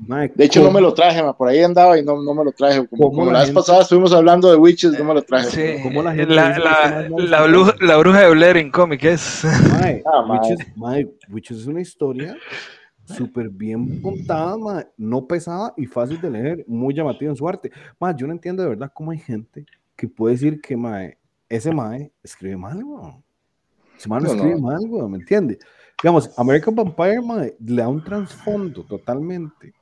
[0.08, 2.52] De hecho, no me lo traje, mae, por ahí andaba y no, no me lo
[2.52, 2.88] traje.
[2.88, 5.78] Como, la, vez pasada estuvimos hablando de Witches, no me lo traje.
[5.78, 9.44] Sí, como la, gente la, la, la, bruja, la, bruja, de Blair en cómic es.
[9.46, 10.68] Ah, Witches,
[11.30, 12.36] Witches es una historia
[13.06, 17.72] súper bien contada, no pesada y fácil de leer, muy llamativa en su arte.
[18.00, 19.66] Más, yo no entiendo de verdad cómo hay gente
[19.96, 20.78] que puede decir que
[21.50, 22.84] ese mae escribe mal,
[23.98, 25.58] Ese mae no, escribe mal, ¿me entiende?
[26.02, 29.74] Digamos, American Vampire, mae, le da un trasfondo totalmente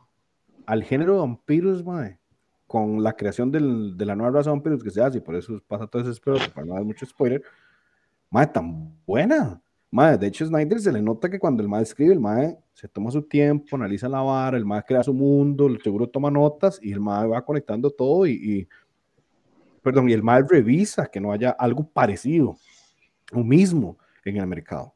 [0.65, 2.19] al género de vampiros, mae,
[2.67, 5.61] con la creación de la nueva raza de vampiros que se hace, y por eso
[5.67, 7.41] pasa todo ese espero, para no dar mucho spoiler,
[8.29, 9.61] mae, tan buena.
[9.91, 12.87] Mae, de hecho, Snyder se le nota que cuando el mae escribe, el mae se
[12.87, 16.79] toma su tiempo, analiza la vara, el más crea su mundo, el seguro toma notas
[16.81, 18.67] y el más va conectando todo y,
[19.83, 22.57] perdón, y el más revisa que no haya algo parecido
[23.31, 24.92] o mismo en el mercado.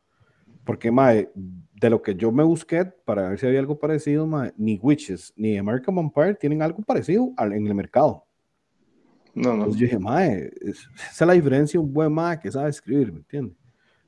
[0.67, 4.77] Porque mae, de lo que yo me busqué para ver si había algo parecido, ni
[4.77, 8.25] Witches ni American Vampire tienen algo parecido en el mercado.
[9.33, 9.55] No, no.
[9.55, 13.19] Entonces yo dije, mae, esa es la diferencia un buen mae que sabe escribir, ¿me
[13.19, 13.55] entiendes?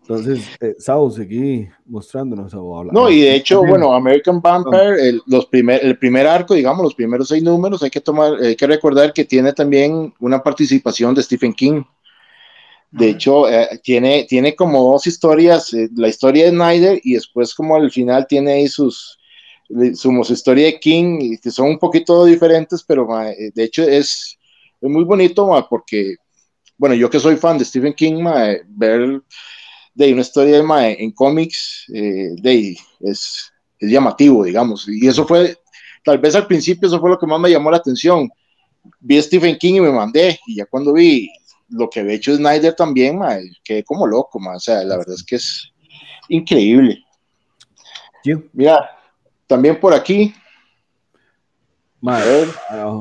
[0.02, 2.52] Entonces, eh, Sao, seguí mostrándonos.
[2.54, 6.95] no, y de hecho, bueno, American Vampire, el, los primer, el primer arco, digamos, los
[6.95, 11.24] primeros seis números, hay que, tomar, hay que recordar que tiene también una participación de
[11.24, 11.84] Stephen King.
[12.91, 17.54] De hecho, eh, tiene, tiene como dos historias, eh, la historia de Snyder y después
[17.54, 19.19] como al final tiene ahí sus,
[19.93, 23.08] su, su historia de King, que son un poquito diferentes, pero
[23.54, 24.39] de hecho es,
[24.82, 26.15] es muy bonito porque,
[26.78, 28.23] bueno, yo que soy fan de Stephen King,
[28.67, 29.21] ver
[29.94, 34.87] de una historia de en cómics eh, de, es, es, llamativo, digamos.
[34.87, 35.58] Y eso fue,
[36.04, 38.29] tal vez al principio, eso fue lo que más me llamó la atención.
[39.02, 41.29] Vi a Stephen King y me mandé, y ya cuando vi
[41.70, 43.20] lo que había hecho Snyder también,
[43.63, 45.72] quedé como loco, o sea, la verdad es que es
[46.28, 47.04] increíble.
[48.54, 48.90] Mira,
[49.48, 50.34] también por aquí.
[52.02, 52.48] Madre,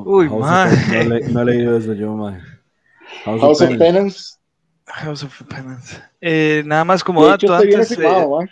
[0.04, 1.20] Uy, madre.
[1.30, 2.42] No, he leído eso yo, madre.
[3.24, 4.38] House, of, Penance
[4.86, 5.96] House of Penance.
[6.20, 7.88] Eh, nada más como dato antes.
[7.88, 8.48] Firmado, eh,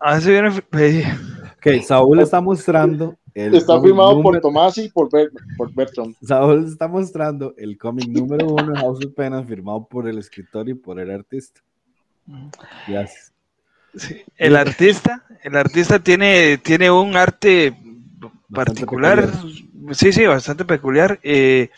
[0.00, 0.48] ah, se viene.
[0.48, 3.16] Ok, Saúl está mostrando.
[3.36, 5.10] El está firmado por Tomás y por,
[5.58, 6.16] por Bertrand.
[6.22, 10.66] Saúl está mostrando el cómic número uno de House of Penance, firmado por el escritor
[10.70, 11.60] y por el artista.
[12.88, 13.34] Gracias.
[13.94, 17.76] Sí, el artista, el artista tiene, tiene un arte
[18.50, 19.28] particular.
[19.92, 21.20] Sí, sí, bastante peculiar.
[21.22, 21.68] Eh,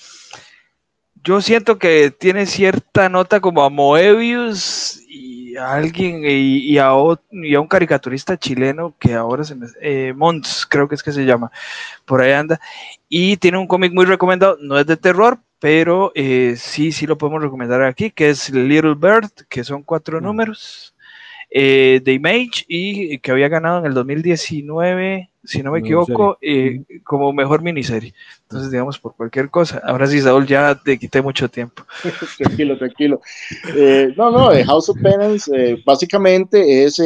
[1.24, 5.02] yo siento que tiene cierta nota como a Moebius
[5.48, 10.88] y a alguien y, a, un caricaturista chileno que ahora se me eh, Mons, creo
[10.88, 11.50] que es que se llama,
[12.04, 12.60] por ahí anda.
[13.08, 17.18] Y tiene un cómic muy recomendado, no es de terror, pero eh, sí, sí lo
[17.18, 20.24] podemos recomendar aquí, que es Little Bird, que son cuatro mm.
[20.24, 20.94] números
[21.50, 26.82] eh, de Image y que había ganado en el 2019, si no me equivoco, eh,
[27.04, 28.12] como mejor miniserie.
[28.42, 29.80] Entonces, digamos, por cualquier cosa.
[29.82, 31.84] Ahora sí, Saúl, ya te quité mucho tiempo.
[32.38, 33.22] tranquilo, tranquilo.
[33.74, 35.50] Eh, no, no, House of Penance
[35.86, 37.00] básicamente es,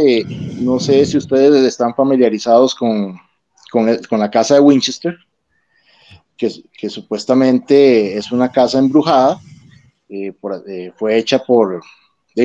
[0.61, 3.17] no sé si ustedes están familiarizados con,
[3.71, 5.17] con, con la casa de Winchester,
[6.37, 9.39] que, que, supuestamente es una casa embrujada.
[10.97, 11.81] fue hecha por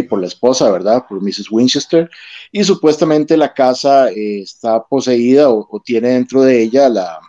[0.10, 1.06] por la esposa, ¿verdad?
[1.08, 1.52] Por Mrs.
[1.52, 2.10] Winchester.
[2.52, 7.20] Y supuestamente la casa eh, está poseída o, tiene dentro de ella la,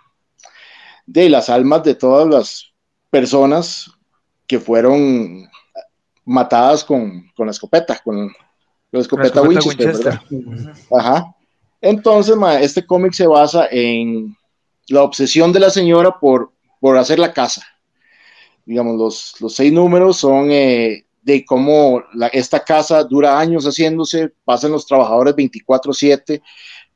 [1.06, 2.72] de las almas de todas las
[3.10, 3.90] personas
[4.46, 5.48] que fueron
[6.24, 8.32] matadas con, la escopeta, con
[8.90, 10.20] la escopeta, Winchester.
[10.90, 11.34] Ajá.
[11.80, 14.36] Entonces, este cómic se basa en
[14.88, 17.66] la obsesión de la señora por, por hacer la casa.
[18.64, 22.02] Digamos, los, los seis números son eh, de cómo
[22.32, 26.40] esta casa dura años haciéndose, pasan los trabajadores 24/7,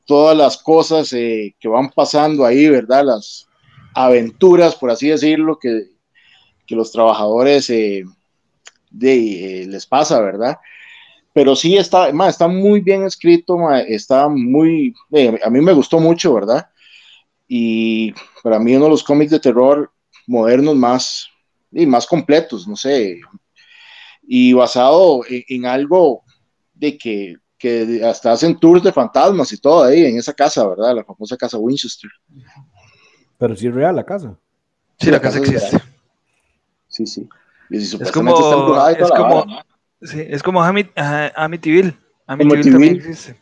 [0.06, 3.04] todas las cosas eh, que van pasando ahí, ¿verdad?
[3.04, 3.46] Las
[3.94, 5.88] aventuras, por así decirlo, que,
[6.66, 8.04] que los trabajadores eh,
[8.90, 10.56] de, eh, les pasa, ¿verdad?
[11.34, 14.94] Pero sí está, está muy bien escrito, está muy,
[15.44, 16.70] a mí me gustó mucho, ¿verdad?
[17.46, 19.92] Y para mí uno de los cómics de terror
[20.26, 21.28] modernos más,
[21.70, 23.20] y más completos, no sé,
[24.22, 26.22] y basado en, algo
[26.74, 30.96] de que, que, hasta hacen tours de fantasmas y todo ahí en esa casa, ¿verdad?
[30.96, 32.10] La famosa casa Winchester.
[33.38, 34.36] Pero sí es real la casa.
[34.98, 35.78] Sí, la, casa, existe.
[36.88, 37.28] Sí, sí.
[37.70, 38.30] es como,
[38.88, 39.46] es como,
[40.00, 41.96] sí, es como Amityville.
[42.26, 43.36] Amityville también existe.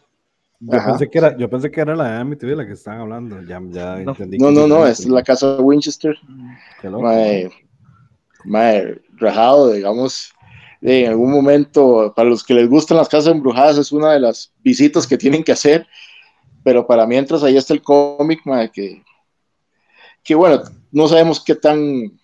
[0.62, 3.41] Yo pensé, que era, yo pensé que era la de Amityville la que estaban hablando.
[3.43, 4.12] Ya, ya no.
[4.12, 4.37] entendí.
[4.39, 6.16] No, no, no, es la casa Winchester.
[6.81, 7.11] Qué loco.
[8.45, 10.33] Mae, rajado, digamos,
[10.81, 14.53] en algún momento, para los que les gustan las casas embrujadas, es una de las
[14.62, 15.87] visitas que tienen que hacer,
[16.62, 18.41] pero para mientras ahí está el cómic,
[18.72, 19.03] que,
[20.22, 22.18] que bueno, no sabemos qué tan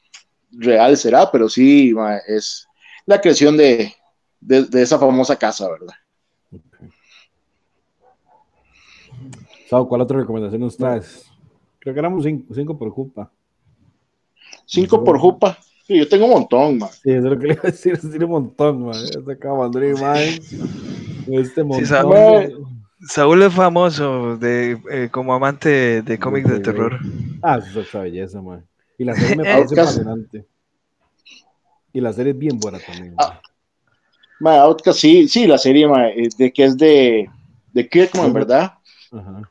[0.50, 1.94] real será, pero sí
[2.26, 2.66] es
[3.04, 3.94] la creación de,
[4.40, 5.94] de, esa famosa casa, ¿verdad?
[9.88, 11.26] ¿cuál otra recomendación nos traes?
[11.80, 13.30] Creo que éramos cinco, cinco por Jupa.
[14.64, 15.58] Cinco por Jupa.
[15.86, 16.88] Sí, yo tengo un montón, man.
[16.90, 18.96] Sí, eso es lo que le iba a decir, tiene un montón, man.
[18.96, 20.18] Este acaba man.
[21.28, 21.86] Este montón.
[21.86, 22.54] Sí,
[23.08, 26.98] Saúl, es famoso de, eh, como amante de cómics de terror.
[27.40, 28.66] Ah, eso es otra belleza, man.
[28.98, 30.46] Y la serie me parece fascinante.
[31.92, 33.14] Y la serie es bien buena también.
[33.18, 33.40] Ah,
[34.40, 37.30] man, Outcast, sí, sí, la serie, man, eh, de que es de,
[37.72, 38.72] de Kirkman, ¿verdad?
[39.12, 39.42] Ajá.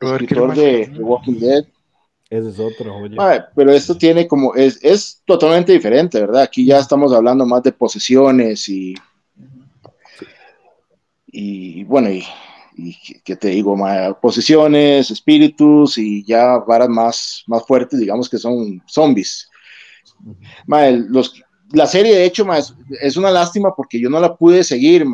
[0.00, 1.64] Escritor de The Walking Dead.
[2.30, 3.00] Ese es otro,
[3.54, 6.42] pero esto tiene como, es, es totalmente diferente, ¿verdad?
[6.42, 8.94] Aquí ya estamos hablando más de posesiones y,
[11.26, 12.22] y bueno, y,
[13.24, 13.74] ¿qué te digo?
[14.20, 19.48] posesiones, espíritus y ya varas más, más fuertes, digamos que son zombies.
[20.66, 25.06] los, la serie, de hecho, es, es, una lástima porque yo no la pude seguir,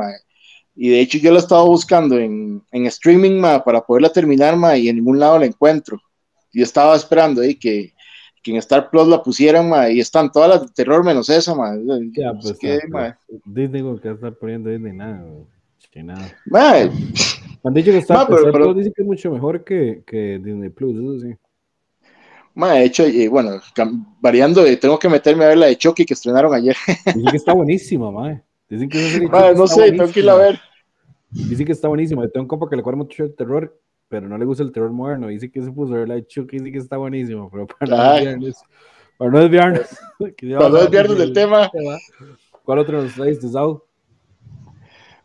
[0.75, 4.97] y de hecho yo la estaba buscando en, en streaming para poderla terminar, y en
[4.97, 6.01] ningún lado la encuentro
[6.55, 7.93] yo estaba esperando ahí que,
[8.43, 11.55] que en Star Plus la pusieran, ma, y están todas las de terror menos esa,
[11.55, 11.77] ma.
[12.13, 13.19] Ya, pues, ¿qué, ma?
[13.45, 15.25] Disney que va a estar poniendo Disney nada,
[15.91, 16.37] que nada.
[16.47, 16.91] Ma.
[17.67, 20.97] Han dicho que Star, pero, pero, dice que es mucho mejor que, que Disney Plus,
[20.97, 21.35] eso sí.
[22.55, 23.61] Ma, de hecho, y bueno,
[24.21, 26.77] variando, tengo que meterme a ver la de Chucky que estrenaron ayer.
[27.07, 28.41] Dicen que está buenísima, ma.
[28.69, 30.61] Dicen que, ma, no sé, tengo que ir a ver.
[31.31, 32.29] Dicen que está buenísima.
[32.29, 33.77] Tengo un compa que le cuadra mucho el terror
[34.09, 35.29] pero no le gusta el terror moderno.
[35.29, 38.23] Dice que se puso ver la Chucky, dice que está buenísimo, pero para no es
[38.23, 38.63] viernes.
[39.17, 39.99] Para no es viernes.
[40.19, 41.71] para no es viernes del tema.
[42.65, 43.83] ¿Cuál otro nos traes, Sau?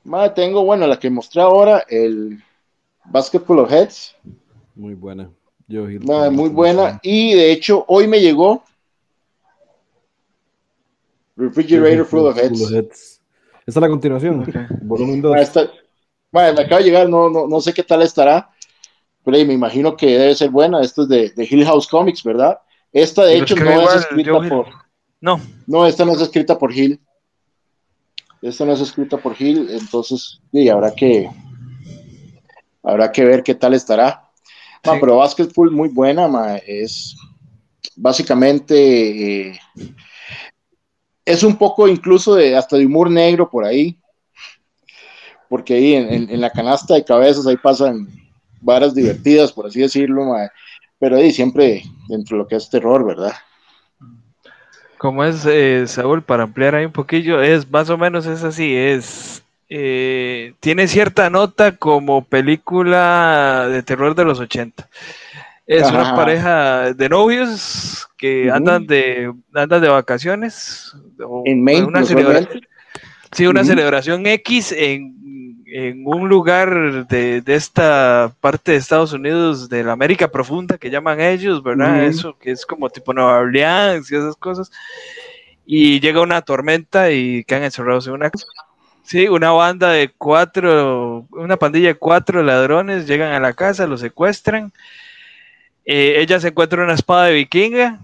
[0.03, 2.41] Ma, tengo, bueno, la que mostré ahora, el
[3.05, 4.15] Basketball of Heads.
[4.75, 5.29] Muy buena.
[5.67, 6.99] Yo, Ma, muy buena.
[7.03, 8.63] Y de hecho, hoy me llegó
[11.35, 12.71] Refrigerator Full of Heads.
[12.71, 13.21] Esta
[13.65, 14.51] es la continuación.
[14.81, 15.35] Volumen 2.
[16.31, 18.49] bueno, me acaba de llegar, no, no, no sé qué tal estará
[19.25, 20.81] me imagino que debe ser buena.
[20.81, 22.59] Esto es de, Hill House Comics, ¿verdad?
[22.91, 24.67] Esta, de hecho, no es escrita por.
[25.21, 25.39] No.
[25.67, 26.99] No, esta no es escrita por Hill.
[28.41, 31.29] Esta no es escrita por Hill, entonces, sí, habrá que.
[32.81, 34.29] Habrá que ver qué tal estará.
[34.85, 37.15] Ma, Pero Basketball muy buena, ma, es
[37.97, 39.59] básicamente eh,
[41.25, 43.99] es un poco incluso de hasta de humor negro por ahí,
[45.49, 48.07] porque ahí en, en- en la canasta de cabezas ahí pasan
[48.61, 50.33] varas divertidas, por así decirlo,
[50.99, 53.33] pero ahí siempre dentro de lo que es terror, ¿verdad?
[54.97, 58.75] Como es, eh, Saúl, para ampliar ahí un poquillo, es más o menos es así,
[58.75, 64.89] es eh, tiene cierta nota como película de terror de los 80.
[65.67, 70.91] Es una pareja de novios que andan de andan de vacaciones
[71.23, 72.63] o En Maine, una celebración,
[73.31, 75.15] sí, una celebración X en,
[75.71, 80.89] en un lugar de, de esta parte de Estados Unidos, de la América profunda que
[80.89, 82.03] llaman ellos, ¿verdad?
[82.03, 84.71] Eso que es como tipo Nueva Orleans y esas cosas.
[85.65, 88.31] Y llega una tormenta y quedan encerrados en una
[89.09, 93.97] Sí, una banda de cuatro, una pandilla de cuatro ladrones llegan a la casa, lo
[93.97, 94.71] secuestran.
[95.83, 97.99] Eh, ella se encuentra una espada de vikinga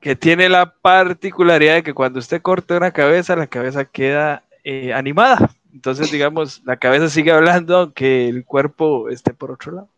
[0.00, 4.92] que tiene la particularidad de que cuando usted corta una cabeza, la cabeza queda eh,
[4.92, 5.48] animada.
[5.74, 9.88] Entonces, digamos, la cabeza sigue hablando aunque el cuerpo esté por otro lado.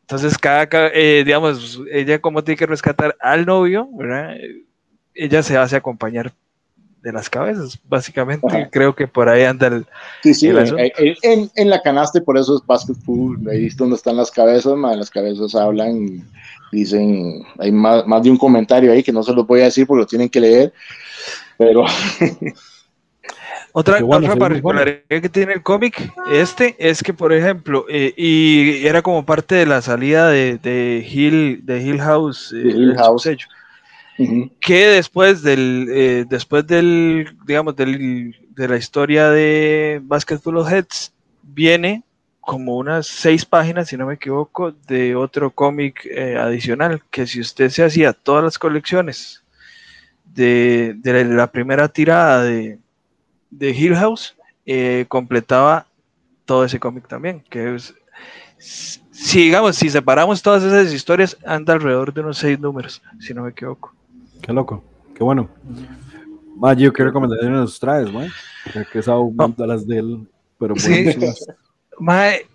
[0.00, 4.34] Entonces, cada, ca- eh, digamos, ella como tiene que rescatar al novio, ¿verdad?
[5.14, 6.32] Ella se hace acompañar
[7.02, 8.46] de las cabezas, básicamente.
[8.48, 8.68] Ajá.
[8.72, 9.86] Creo que por ahí anda el...
[10.22, 10.90] Sí, sí, el en,
[11.22, 14.74] en- en- la canasta y por eso es basketball, ahí es donde están las cabezas,
[14.74, 16.26] ma, las cabezas hablan,
[16.72, 19.86] dicen, hay más, más de un comentario ahí que no se los voy a decir
[19.86, 20.72] porque lo tienen que leer,
[21.58, 21.84] pero
[23.72, 28.86] Otra, bueno, otra particularidad que tiene el cómic este es que, por ejemplo, eh, y
[28.86, 33.28] era como parte de la salida de, de Hill, de Hill House, eh, Hill House.
[34.18, 40.72] ujú, que después del, eh, después del, digamos, del, de la historia de Basketball of
[40.72, 41.12] Heads,
[41.42, 42.02] viene
[42.40, 47.40] como unas seis páginas, si no me equivoco, de otro cómic eh, adicional, que si
[47.40, 49.42] usted se hacía todas las colecciones
[50.24, 52.78] de, de la primera tirada de,
[53.50, 54.36] de Hill House,
[54.66, 55.86] eh, completaba
[56.44, 57.94] todo ese cómic también, que es,
[58.58, 63.42] si digamos, si separamos todas esas historias, anda alrededor de unos seis números, si no
[63.42, 63.92] me equivoco.
[64.42, 64.82] Qué loco,
[65.14, 65.48] qué bueno.
[66.56, 68.30] Magio, ¿qué recomendaciones nos traes, man?
[68.92, 70.28] Que es aún de las de él,
[70.58, 71.14] pero Sí.
[71.98, 72.46] Mae,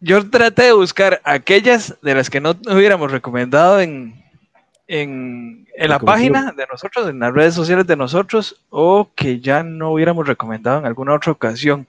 [0.00, 4.19] yo traté de buscar aquellas de las que no hubiéramos recomendado en,
[4.90, 9.62] en, en la página de nosotros, en las redes sociales de nosotros, o que ya
[9.62, 11.86] no hubiéramos recomendado en alguna otra ocasión,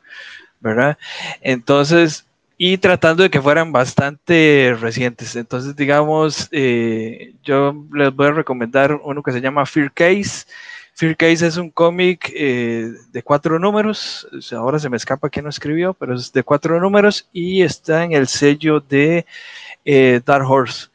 [0.60, 1.00] ¿verdad?
[1.42, 2.26] Entonces,
[2.60, 5.36] y tratando de que fueran bastante recientes.
[5.36, 10.46] Entonces, digamos, eh, yo les voy a recomendar uno que se llama Fear Case.
[10.94, 14.28] Fear Case es un cómic eh, de cuatro números.
[14.32, 17.64] o sea, Ahora se me escapa quién lo escribió, pero es de cuatro números y
[17.64, 19.26] está en el sello de
[19.86, 20.91] eh, Dark Horse.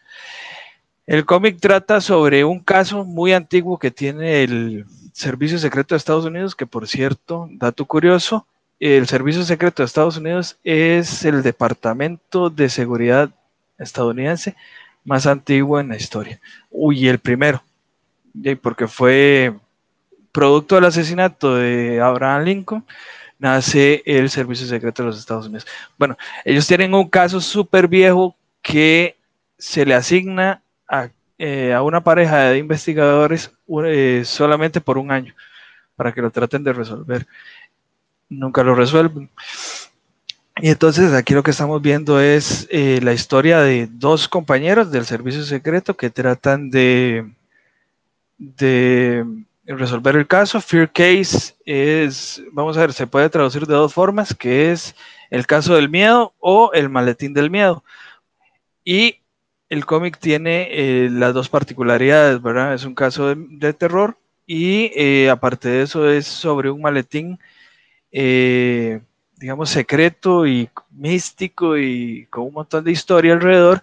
[1.07, 6.25] El cómic trata sobre un caso muy antiguo que tiene el Servicio Secreto de Estados
[6.25, 8.45] Unidos, que por cierto, dato curioso,
[8.81, 13.31] el Servicio Secreto de Estados Unidos es el departamento de seguridad
[13.79, 14.57] estadounidense
[15.05, 16.41] más antiguo en la historia.
[16.71, 17.63] Uy, el primero,
[18.61, 19.55] porque fue
[20.33, 22.85] producto del asesinato de Abraham Lincoln,
[23.39, 25.69] nace el Servicio Secreto de los Estados Unidos.
[25.97, 29.17] Bueno, ellos tienen un caso súper viejo que
[29.57, 31.09] se le asigna a,
[31.39, 33.53] eh, a una pareja de investigadores
[33.85, 35.35] eh, solamente por un año
[35.97, 37.27] para que lo traten de resolver.
[38.29, 39.31] Nunca lo resuelven.
[40.57, 45.05] Y entonces aquí lo que estamos viendo es eh, la historia de dos compañeros del
[45.05, 47.31] servicio secreto que tratan de,
[48.39, 49.25] de
[49.67, 50.61] resolver el caso.
[50.61, 54.95] Fear Case es, vamos a ver, se puede traducir de dos formas, que es
[55.31, 57.85] el caso del miedo o el maletín del miedo.
[58.83, 59.17] Y
[59.69, 62.75] el cómic tiene eh, las dos particularidades, ¿verdad?
[62.75, 67.39] Es un caso de, de terror y eh, aparte de eso es sobre un maletín,
[68.13, 69.01] eh,
[69.37, 73.83] digamos, secreto y místico y con un montón de historia alrededor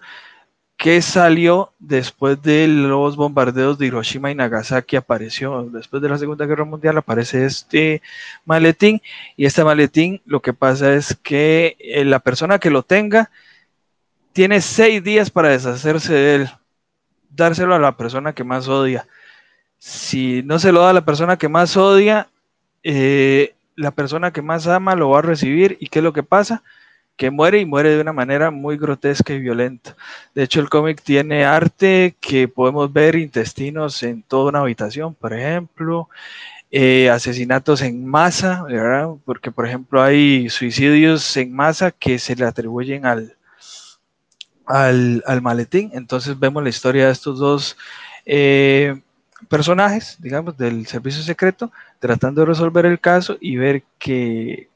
[0.76, 6.46] que salió después de los bombardeos de Hiroshima y Nagasaki, apareció después de la Segunda
[6.46, 8.02] Guerra Mundial, aparece este
[8.44, 9.00] maletín
[9.36, 13.30] y este maletín lo que pasa es que eh, la persona que lo tenga
[14.34, 16.50] tiene seis días para deshacerse de él,
[17.30, 19.06] dárselo a la persona que más odia.
[19.78, 22.28] Si no se lo da a la persona que más odia,
[22.82, 25.76] eh, la persona que más ama lo va a recibir.
[25.80, 26.64] ¿Y qué es lo que pasa?
[27.16, 29.96] Que muere y muere de una manera muy grotesca y violenta.
[30.34, 35.32] De hecho, el cómic tiene arte que podemos ver intestinos en toda una habitación, por
[35.32, 36.08] ejemplo.
[36.72, 39.10] Eh, asesinatos en masa, ¿verdad?
[39.24, 43.36] Porque, por ejemplo, hay suicidios en masa que se le atribuyen al,
[44.66, 45.90] al, maletín.
[45.94, 47.76] Entonces vemos la historia de estos dos
[48.26, 49.00] eh,
[49.48, 54.68] personajes, digamos, del servicio secreto, tratando de resolver el caso y ver que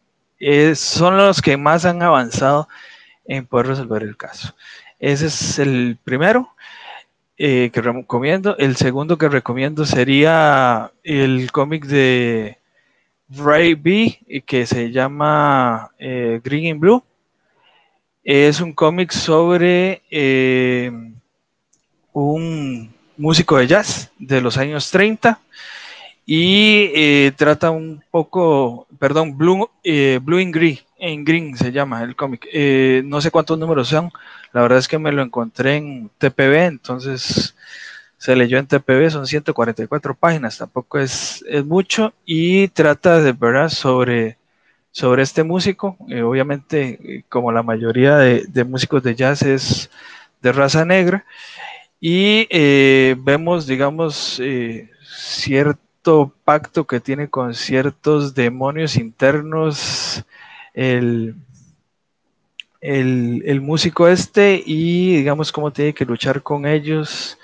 [0.75, 2.69] son los que más han avanzado
[3.25, 4.55] en poder resolver el caso.
[4.99, 6.51] Ese es el primero
[7.37, 8.57] eh, que recomiendo.
[8.59, 12.59] El segundo que recomiendo sería el cómic de
[13.29, 17.05] Ray B, que se llama eh, Green and Blue.
[18.31, 20.93] Es un cómic sobre eh,
[22.13, 25.41] un músico de jazz de los años 30
[26.27, 32.03] y eh, trata un poco, perdón, Blue, eh, Blue in Green, en Green se llama
[32.03, 32.47] el cómic.
[32.53, 34.13] Eh, no sé cuántos números son,
[34.53, 37.57] la verdad es que me lo encontré en TPB, entonces
[38.19, 43.71] se leyó en TPB, son 144 páginas, tampoco es, es mucho y trata de verdad
[43.71, 44.38] sobre,
[44.91, 45.97] sobre este músico.
[46.01, 49.91] obviamente, como la mayoría de, de músicos de jazz es
[50.43, 51.25] de raza negra
[52.01, 60.25] y eh, vemos, digamos, eh, cierto pacto que tiene con ciertos demonios internos
[60.75, 61.35] el,
[62.81, 67.39] el, músico este y digamos cómo tiene que luchar con ellos,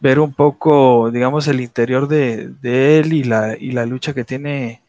[0.00, 4.80] ver un poco, digamos, el interior de, él y la, y la lucha que tiene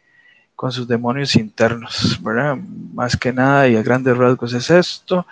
[0.55, 2.57] con sus demonios internos, ¿verdad?
[2.93, 5.25] Más que nada y a grandes rasgos es esto.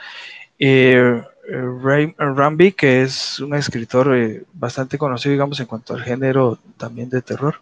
[0.59, 6.57] Eh, Ray Ramby, que es un escritor eh, bastante conocido, digamos, en cuanto al género
[6.77, 7.55] también de terror,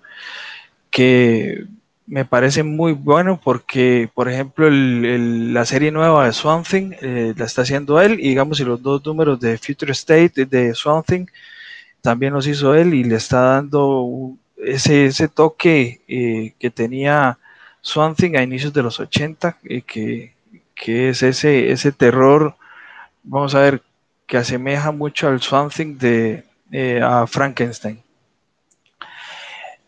[0.90, 1.66] que
[2.06, 7.62] me parece muy bueno porque, por ejemplo, la serie nueva de Swamp eh, la está
[7.62, 11.08] haciendo él, y digamos, y los dos números de Future State de Swamp
[12.02, 17.38] también los hizo él y le está dando ese, ese toque eh, que tenía
[17.82, 20.34] Swamp Thing a inicios de los 80, que,
[20.76, 22.56] que es ese, ese terror
[23.24, 23.82] vamos a ver,
[24.28, 28.02] que asemeja mucho al Something de eh, a Frankenstein.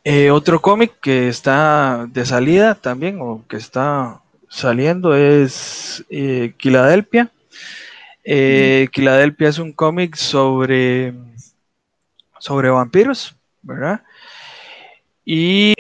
[0.04, 7.32] Eh, otro cómic que está de salida también, o que está saliendo, es eh, Philadelphia.
[8.26, 11.14] Philadelphia es un cómic sobre,
[12.40, 14.02] sobre vampiros, ¿verdad?
[15.26, 15.74] Y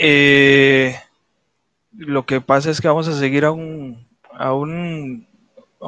[1.98, 5.28] lo que pasa es que vamos a seguir a un, a un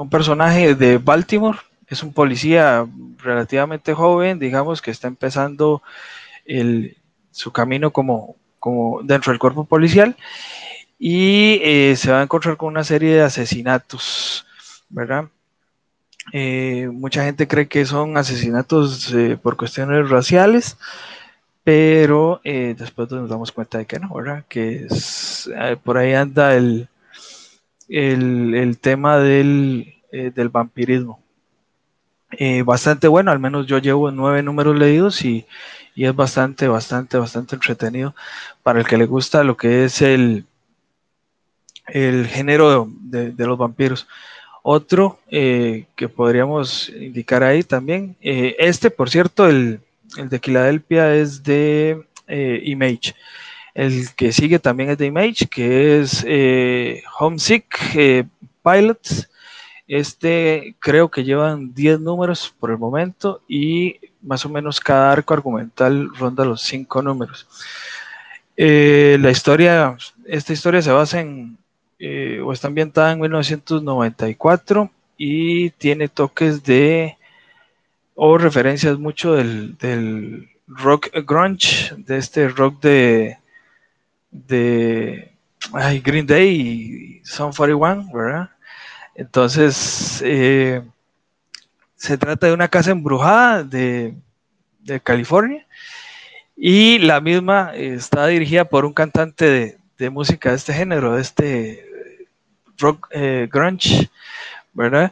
[0.02, 2.86] un personaje de Baltimore, es un policía
[3.18, 5.82] relativamente joven, digamos, que está empezando
[7.32, 10.16] su camino como, como dentro del cuerpo policial
[11.00, 14.46] y eh, se va a encontrar con una serie de asesinatos,
[14.90, 15.26] ¿verdad?
[16.34, 20.78] Eh, mucha gente cree que son asesinatos eh, por cuestiones raciales,
[21.66, 24.46] pero después nos damos cuenta de que no, ¿verdad?
[24.48, 24.88] Que
[25.84, 26.88] por ahí anda el,
[27.90, 31.20] el, tema del, eh, del vampirismo.
[32.32, 35.46] Eh, bastante bueno, al menos yo llevo nueve números leídos y,
[35.96, 38.14] es bastante, bastante, bastante entretenido
[38.64, 40.46] para el que le gusta lo que es el,
[41.88, 44.08] el género de, los vampiros.
[44.62, 49.80] Otro eh, que podríamos indicar ahí también, este por cierto, el,
[50.18, 53.14] el de Filadelfia es de Image.
[53.76, 58.24] El que sigue también es de Image, que es eh, Homesick eh,
[58.64, 59.30] Pilots.
[59.86, 65.34] Este creo que llevan 10 números por el momento y más o menos cada arco
[65.34, 67.46] argumental ronda los 5 números.
[68.56, 71.58] Eh, la historia, esta historia se basa en,
[72.44, 77.18] o está ambientada en 1994 y tiene toques de,
[78.16, 83.38] o referencias mucho del, del rock grunge, de este rock de,
[84.32, 85.32] de
[86.04, 88.50] Green Day y Sun 41, ¿verdad?
[89.16, 90.82] Entonces, eh,
[91.96, 94.16] se trata de una casa embrujada de,
[95.02, 95.66] California
[96.56, 101.88] y la misma está dirigida por un cantante de, música de este género, de este
[102.78, 104.12] rock eh, grunge,
[104.74, 105.12] ¿verdad?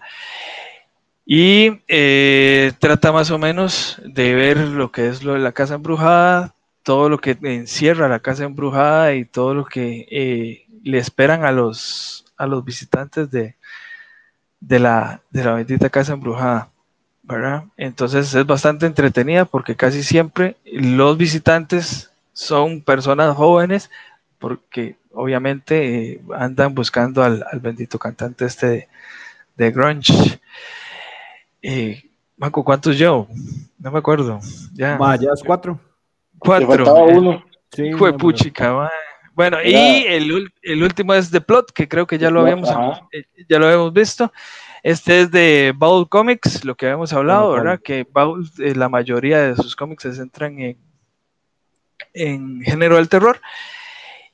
[1.26, 5.76] Y eh, trata más o menos de ver lo que es lo de la casa
[5.76, 6.54] embrujada,
[6.84, 11.52] todo lo que encierra la casa embrujada y todo lo que eh, le esperan a
[11.52, 13.56] los, a los visitantes de,
[14.60, 16.70] de, la, de la bendita casa embrujada.
[17.24, 17.64] ¿verdad?
[17.78, 23.90] Entonces es bastante entretenida porque casi siempre los visitantes son personas jóvenes
[24.40, 28.88] porque obviamente eh, andan buscando al, bendito cantante este de,
[29.56, 30.42] de grunge.
[31.64, 32.04] Eh,
[32.38, 33.28] Marco, ¿cuántos yo?
[33.80, 34.40] No me acuerdo.
[34.74, 35.80] Ya, ya es cuatro.
[36.38, 37.06] Cuatro.
[37.06, 37.44] uno.
[37.98, 38.90] Fue puchica,
[39.34, 42.70] Bueno, y el, último es The Plot, que creo que ya lo habíamos,
[43.12, 44.32] eh, ya lo habíamos visto.
[44.84, 47.80] Este es de Baul Comics, lo que habíamos hablado, ¿verdad?
[47.82, 50.78] Que Baul, eh, la mayoría de sus cómics se centran en,
[52.14, 53.40] en género del terror.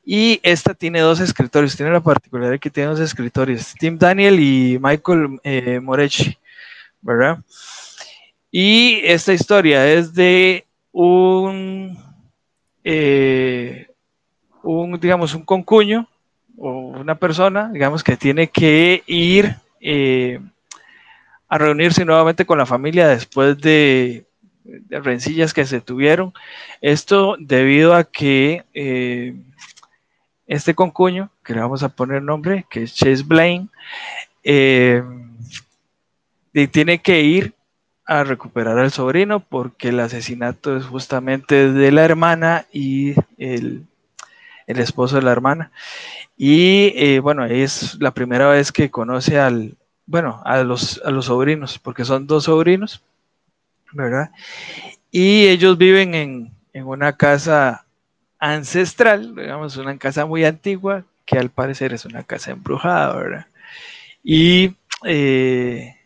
[0.03, 4.79] Y esta tiene dos escritores, tiene la particularidad que tiene dos escritores, Tim Daniel y
[4.81, 6.35] Michael eh, Morechi,
[7.01, 7.39] ¿verdad?
[8.51, 11.97] Y esta historia es de un,
[12.83, 13.87] eh,
[14.63, 16.07] un, digamos, un concuño
[16.57, 20.39] o una persona, digamos, que tiene que ir eh,
[21.47, 24.25] a reunirse nuevamente con la familia después de,
[24.89, 26.33] rencillas que se tuvieron.
[26.81, 29.35] Esto debido a que eh,
[30.47, 33.69] este concuño, que le vamos a poner nombre, que es Chase Blaine,
[34.43, 35.03] eh,
[36.71, 37.53] tiene que ir
[38.05, 43.85] a recuperar al sobrino porque el asesinato es justamente de la hermana y el,
[44.65, 45.71] el esposo de la hermana.
[46.37, 49.75] Y eh, bueno, es la primera vez que conoce al,
[50.05, 53.03] bueno, a los, a los sobrinos, porque son dos sobrinos,
[53.91, 54.31] ¿verdad?
[55.11, 57.85] Y ellos viven en, una casa
[58.39, 63.47] ancestral, digamos, una casa muy antigua, que al parecer es una casa embrujada, ¿verdad?
[64.23, 65.98] Y eh,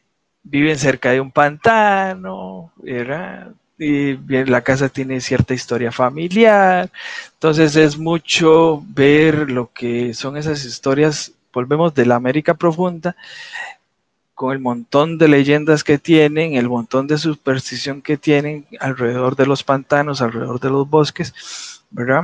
[0.44, 3.54] viven cerca de un pantano, ¿verdad?
[3.78, 4.16] y
[4.46, 6.90] la casa tiene cierta historia familiar,
[7.34, 13.16] entonces es mucho ver lo que son esas historias, volvemos de la América profunda,
[14.36, 19.46] con el montón de leyendas que tienen, el montón de superstición que tienen alrededor de
[19.46, 21.34] los pantanos, alrededor de los bosques,
[21.92, 22.24] ¿verdad?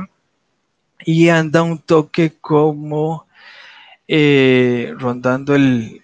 [1.04, 3.26] Y anda un toque como
[4.12, 6.00] eh, rondando el,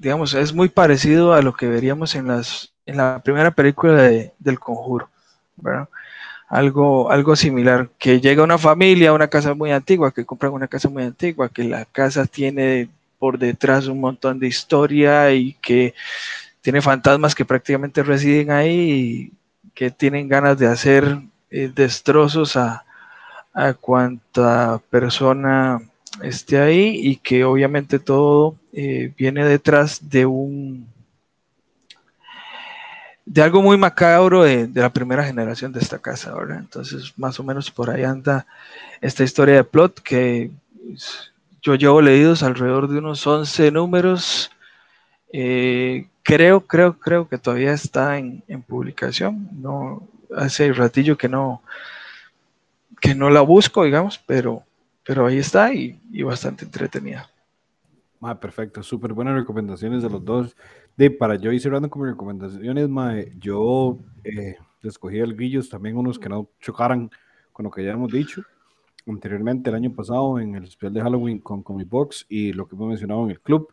[0.00, 4.32] digamos, es muy parecido a lo que veríamos en las en la primera película de,
[4.38, 5.10] del conjuro,
[5.56, 5.90] ¿verdad?
[6.48, 10.68] Algo, algo similar, que llega una familia a una casa muy antigua, que compran una
[10.68, 12.88] casa muy antigua, que la casa tiene
[13.18, 15.92] por detrás un montón de historia y que
[16.62, 19.32] tiene fantasmas que prácticamente residen ahí y
[19.74, 21.18] que tienen ganas de hacer
[21.50, 22.86] eh, destrozos a,
[23.52, 25.82] a cuanta persona
[26.22, 30.86] esté ahí y que obviamente todo eh, viene detrás de un
[33.26, 36.58] de algo muy macabro de, la primera generación de esta casa, ¿verdad?
[36.58, 38.46] Entonces, más o menos por ahí anda
[39.00, 40.50] esta historia de plot que
[41.62, 44.50] yo llevo leídos alrededor de unos 11 números.
[45.32, 49.48] Eh, creo, creo, creo que todavía está en, publicación.
[49.52, 50.06] No,
[50.36, 51.62] hace ratillo que no,
[53.00, 54.62] que no la busco, digamos, pero,
[55.04, 57.28] pero ahí está y, bastante entretenida.
[58.20, 60.56] Ah, perfecto, súper buenas recomendaciones de los dos.
[60.96, 65.96] De, para yo ir cerrando con mis recomendaciones, mae, yo eh, escogí el grillos también
[65.96, 67.10] unos que no chocaran
[67.52, 68.42] con lo que ya hemos dicho
[69.06, 72.74] anteriormente el año pasado en el especial de Halloween con Comic Box y lo que
[72.74, 73.72] hemos mencionado en el club.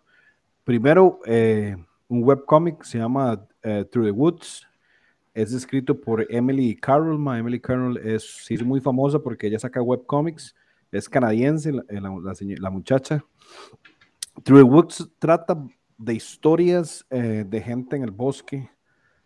[0.64, 1.76] Primero, eh,
[2.08, 4.68] un webcomic se llama eh, Through the Woods.
[5.34, 7.18] Es escrito por Emily Carroll.
[7.18, 7.40] Ma.
[7.40, 10.56] Emily Carroll es muy famosa porque ella saca webcomics.
[10.92, 13.24] Es canadiense, la, la, la muchacha.
[14.44, 15.58] Through the Woods trata
[15.98, 18.70] de historias eh, de gente en el bosque,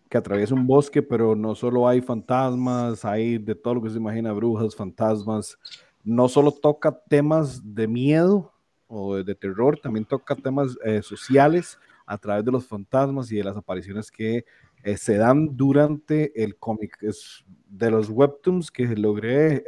[0.10, 3.98] que atraviesa un bosque, pero no solo hay fantasmas, hay de todo lo que se
[3.98, 5.58] imagina, brujas, fantasmas.
[6.04, 8.54] No solo toca temas de miedo
[8.88, 13.44] o de, terror, también toca temas eh, sociales a través de los fantasmas y de
[13.44, 14.46] las apariciones que
[14.84, 16.98] eh, se dan durante el cómic.
[17.02, 19.64] Es de los webtoons que logré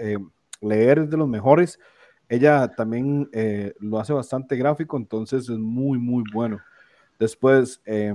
[0.62, 1.80] leer, de los mejores.
[2.30, 3.30] Ella también
[3.80, 6.60] lo hace bastante gráfico, entonces es muy, muy bueno.
[7.20, 8.14] Después, eh,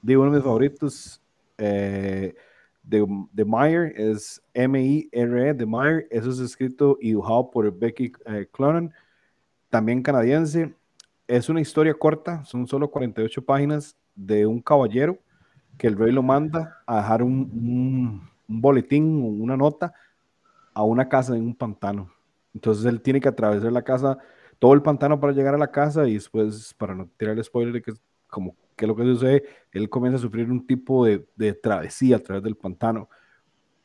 [0.00, 1.20] de uno de mis favoritos
[1.58, 2.34] eh,
[2.82, 6.06] de, de es M-I-R-E, de Meyer.
[6.10, 8.92] Eso es escrito y dibujado por Becky eh, Clonan,
[9.68, 10.74] también canadiense.
[11.26, 15.18] Es una historia corta, son solo 48 páginas de un caballero
[15.76, 19.92] que el rey lo manda a dejar un, un, un boletín, una nota
[20.76, 22.12] a una casa en un pantano.
[22.52, 24.18] Entonces él tiene que atravesar la casa
[24.58, 27.82] todo el pantano para llegar a la casa y después, para no tirar el spoiler
[27.82, 27.94] que
[28.28, 32.18] como que lo que sucede, él comienza a sufrir un tipo de, de travesía a
[32.18, 33.08] través del pantano.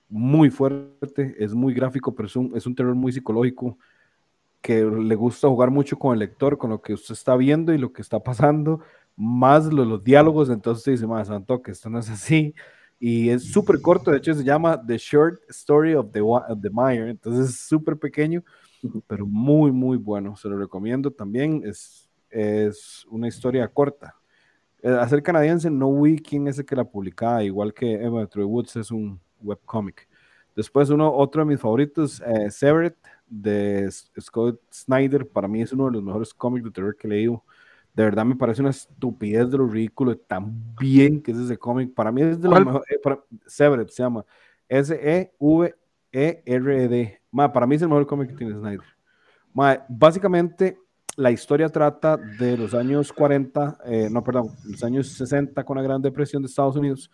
[0.09, 3.77] Muy fuerte, es muy gráfico, pero es un, es un terror muy psicológico
[4.59, 7.77] que le gusta jugar mucho con el lector, con lo que usted está viendo y
[7.77, 8.81] lo que está pasando,
[9.15, 12.53] más los, los diálogos, entonces dice, más santo, que esto no es así,
[13.03, 16.69] y es súper corto, de hecho se llama The Short Story of the, of the
[16.69, 18.43] Meyer, entonces es súper pequeño,
[19.07, 20.35] pero muy, muy bueno.
[20.35, 21.63] Se lo recomiendo también.
[21.65, 24.15] Es, es una historia corta.
[24.83, 28.45] hacer eh, canadiense no vi quién es el que la publicaba, igual que Emma Troy
[28.45, 30.07] Woods es un webcomic.
[30.55, 32.93] Después uno, otro de mis favoritos, eh, Severed,
[33.25, 33.89] de
[34.19, 37.43] Scott Snyder, para mí es uno de los mejores cómics de terror que he leído.
[37.93, 41.93] De verdad me parece una estupidez de lo ridículo, tan bien que es ese cómic.
[41.93, 42.85] Para mí es de lo mejor.
[42.89, 42.97] Eh,
[43.45, 44.25] Severed se llama.
[44.69, 45.81] S-E-V-E-R-E-D.
[47.31, 48.85] Para mí es el mejor cómic que tiene Snyder.
[49.89, 50.79] básicamente,
[51.17, 55.83] la historia trata de los años 40, eh, no, perdón, los años 60 con la
[55.83, 57.11] Gran Depresión de Estados Unidos.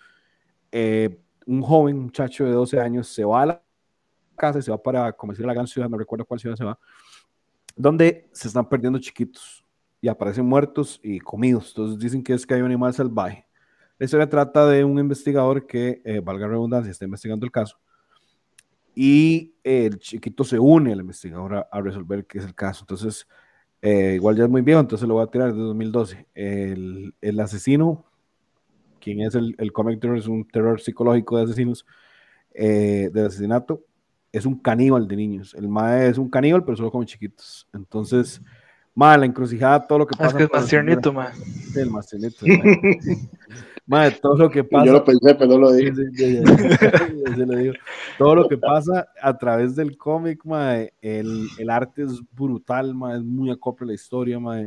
[0.71, 3.63] Eh, un joven muchacho de 12 años se va a la
[4.36, 6.63] casa y se va para, como decir, la gran ciudad, no recuerdo cuál ciudad se
[6.63, 6.78] va,
[7.75, 9.63] donde se están perdiendo chiquitos
[10.02, 11.70] y aparecen muertos y comidos.
[11.70, 13.48] Entonces dicen que es que hay un animal salvaje.
[14.00, 17.80] La historia trata de un investigador que, eh, valga la redundancia, está investigando el caso.
[18.93, 22.84] Y el chiquito se une al investigador a, resolver qué es el caso.
[22.84, 23.28] Entonces,
[23.82, 26.28] eh, igual ya es muy viejo, entonces lo voy a tirar de 2012.
[26.34, 28.06] El, el asesino,
[29.00, 31.86] quien es el, el comic terror, es un terror psicológico de asesinos,
[32.54, 33.86] eh, de asesinato,
[34.32, 35.54] es un caníbal de niños.
[35.54, 37.68] El mae es un caníbal, pero solo come chiquitos.
[37.74, 38.41] Entonces,
[38.98, 40.30] mae, la encrucijada, todo lo que pasa.
[40.30, 41.32] Es que es más tiernito, mae.
[41.36, 42.45] Sí, el más tiernito.
[43.86, 44.86] mae, todo lo que pasa.
[44.88, 45.93] Yo lo pensé, pero no lo dije.
[48.18, 53.18] todo lo que pasa a través del cómic, mae, el, el, arte es brutal, mae,
[53.18, 54.66] es muy acopio a la historia, mae.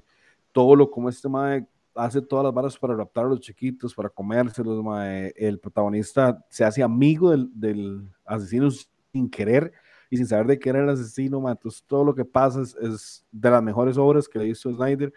[0.53, 1.67] Todo lo como este mae
[1.97, 5.33] hace todas las balas para raptar a los chiquitos, para comérselos, mae.
[5.35, 9.73] El protagonista se hace amigo del, del asesino sin querer
[10.11, 13.51] y sin saber de qué era el asesino, Entonces, todo lo que pasa es, de
[13.51, 15.13] las mejores obras que le hizo Snyder.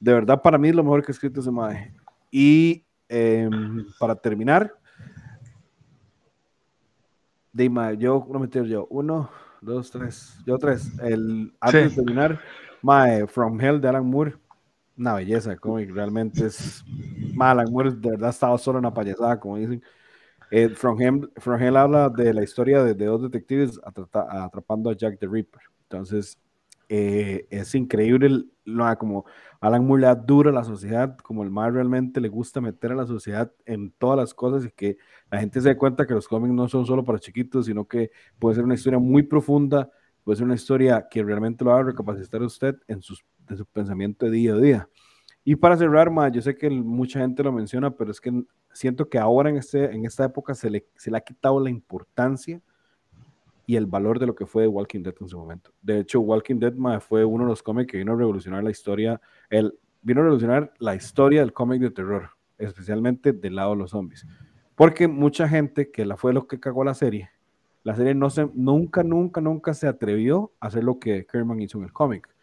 [0.00, 1.94] De verdad, para mí es lo mejor que ha escrito ese mae.
[2.30, 4.74] Y em, para terminar,
[7.52, 10.90] de yo, no me yo, uno, dos, tres, yo tres.
[11.00, 12.40] El, antes de terminar,
[12.82, 14.34] mae, From Hell de Alan Moore,
[14.98, 16.84] una belleza cómic, realmente es.
[17.38, 19.82] Alan Moore de verdad estaba solo en una payasada, como dicen.
[20.50, 25.62] Eh, From, Hell, habla de la historia de, dos detectives atrapando a Jack the Ripper.
[25.82, 26.38] Entonces,
[26.88, 29.24] eh, es increíble lo, como
[29.60, 32.92] Alan Moore le da duro a la sociedad, como el más realmente le gusta meter
[32.92, 34.98] a la sociedad en todas las cosas y que
[35.30, 38.10] la gente se dé cuenta que los cómics no son solo para chiquitos, sino que
[38.38, 39.90] puede ser una historia muy profunda,
[40.22, 43.66] puede ser una historia que realmente lo haga recapacitar a usted en, sus, en su
[43.66, 44.88] pensamiento de día a día.
[45.48, 48.32] Y para cerrar, ma, yo sé que mucha gente lo menciona, pero es que
[48.72, 51.70] siento que ahora en, este, en esta época se le, se le ha quitado la
[51.70, 52.60] importancia
[53.64, 55.70] y el valor de lo que fue Walking Dead en su momento.
[55.80, 58.72] De hecho, Walking Dead ma, fue uno de los cómics que vino a revolucionar la
[58.72, 63.76] historia, el, vino a revolucionar la historia del cómic de terror, especialmente del lado de
[63.76, 64.26] los zombies.
[64.74, 67.30] Porque mucha gente que la fue lo que cagó la serie,
[67.84, 71.78] la serie no se, nunca, nunca, nunca se atrevió a hacer lo que Kerman hizo
[71.78, 72.35] en el cómic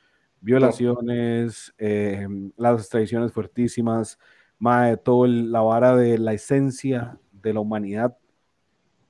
[0.44, 2.28] violaciones, eh,
[2.58, 4.20] las tradiciones fuertísimas,
[4.60, 8.18] más todo la vara de la esencia de la humanidad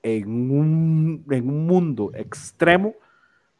[0.04, 2.94] en un, en un mundo extremo,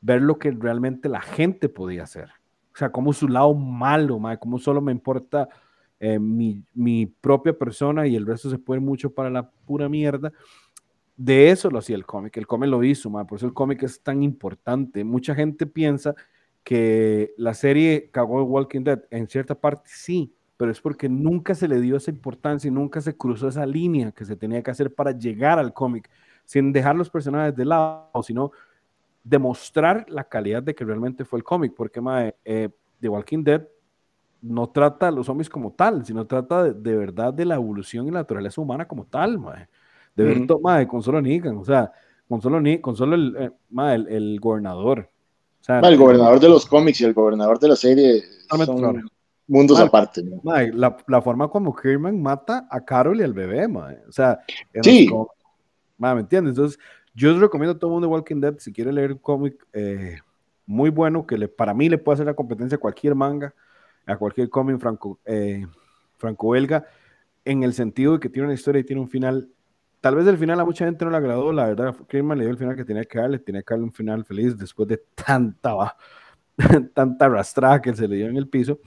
[0.02, 2.30] ver lo que realmente la gente podía hacer.
[2.74, 5.48] O sea, como su lado malo, mae, como solo me importa
[6.00, 10.32] eh, mi, mi, propia persona y el resto se puede mucho para la pura mierda.
[11.16, 13.84] De eso lo hacía el cómic, el cómic lo hizo, mae, por eso el cómic
[13.84, 15.04] es tan importante.
[15.04, 16.14] Mucha gente piensa
[16.64, 19.04] que la serie cagó el Walking Dead.
[19.12, 23.02] En cierta parte sí, pero es porque nunca se le dio esa importancia y nunca
[23.02, 26.10] se cruzó esa línea que se tenía que hacer para llegar al cómic,
[26.46, 28.52] sin dejar los personajes de lado, sino
[29.24, 32.02] demostrar la calidad de que realmente fue el cómic, porque
[32.46, 33.68] eh, The Walking Dead
[34.42, 38.12] no trata a los zombies como tal, sino trata de, verdad de la evolución y
[38.12, 39.40] la naturaleza humana como tal,
[40.16, 40.88] de ver, mm.
[40.88, 41.92] con solo Negan, o sea,
[42.28, 43.52] con solo, con solo el, eh,
[43.94, 45.10] el, el gobernador,
[45.68, 49.04] el gobernador de los cómics y el gobernador de la serie son
[49.48, 50.24] mundos aparte.
[50.44, 54.40] la, forma como Kirman mata a Carol y al bebé, o sea,
[54.82, 55.10] sí.
[55.98, 56.52] ¿me entiendes?
[56.52, 56.80] Entonces,
[57.14, 60.18] yo les recomiendo a todo el mundo Walking Dead si quiere leer un cómic eh,
[60.66, 63.54] muy bueno, que le, para mí le puede hacer la competencia a cualquier manga,
[64.06, 65.66] a cualquier cómic franco, eh,
[66.18, 66.86] franco-belga,
[67.46, 69.50] en el sentido de que tiene una historia y tiene un final
[70.04, 72.52] Tal vez el final a mucha gente no le agradó, la verdad, Kirman le dio
[72.52, 75.96] el final que tenía que darle, tenía que darle un final feliz después de tanta,
[76.94, 78.80] tanta arrastrada que se le dio en el piso,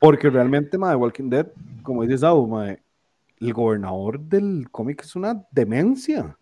[0.00, 1.46] porque realmente, madre, Walking Dead,
[1.84, 6.36] como dices, el gobernador del cómic es una demencia.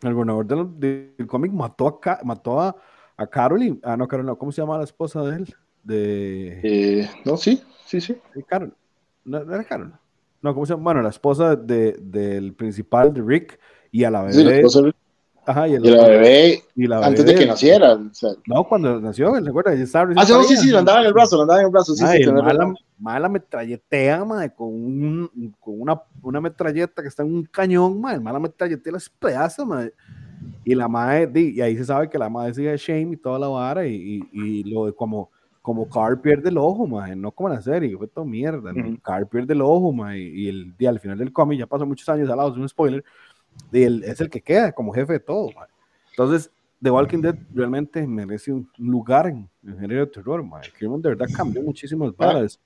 [0.00, 0.46] El gobernador
[0.78, 2.74] del, cómic mató a, mató a,
[3.18, 5.54] a Carol y, ah, no, Carol, ¿cómo se llama la esposa de él?
[5.82, 6.60] De...
[6.62, 8.16] Eh, no, sí, sí, sí.
[8.48, 8.74] Carol.
[9.26, 9.92] No, era Carol.
[10.42, 10.84] No, ¿cómo se llama?
[10.84, 13.58] Bueno, la esposa de, del principal de Rick
[13.90, 14.34] y a la bebé.
[14.34, 14.92] Sí, la esposa de
[15.44, 17.94] Ajá, y, la bebé, y la bebé antes de que naciera.
[17.94, 18.30] O sea.
[18.46, 19.74] No, cuando nació, ¿recuerdas?
[19.94, 21.94] Ah, sí, sí, sí, lo andaba en el brazo, lo andaba en el brazo.
[21.94, 27.34] Sí, sí, mala, mala metralletea, madre, con, un, con una, una metralleta que está en
[27.34, 29.94] un cañón, madre, mala metralletea las pedazos, madre.
[30.64, 33.48] Y la madre, y ahí se sabe que la madre sigue Shame y toda la
[33.48, 35.31] vara, y, y, y lo de como
[35.62, 38.72] como Carl pierde el ojo, mae, no como la serie, fue todo mierda.
[38.72, 38.88] ¿no?
[38.88, 39.00] Ujú.
[39.00, 42.08] Carl pierde el ojo, mae, y el día al final del cómic, ya pasó muchos
[42.08, 43.04] años al lado, es un spoiler,
[43.70, 45.50] y él es el que queda como jefe de todo.
[45.54, 45.68] mae.
[46.10, 46.50] Entonces,
[46.82, 50.68] The Walking Dead realmente merece un lugar en el género de terror, mae.
[50.76, 52.58] Crimen de verdad cambió muchísimas varas.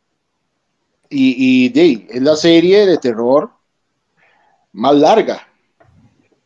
[1.11, 3.51] Y, y de, es la serie de terror
[4.73, 5.47] más larga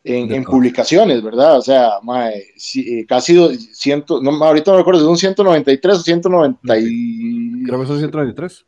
[0.03, 1.57] en, en publicaciones, ¿verdad?
[1.59, 5.97] O sea, mae, sí, eh, casi do- ciento, no, ahorita no recuerdo si son 193
[5.97, 7.63] o 190 y...
[7.65, 8.65] Creo que son 193.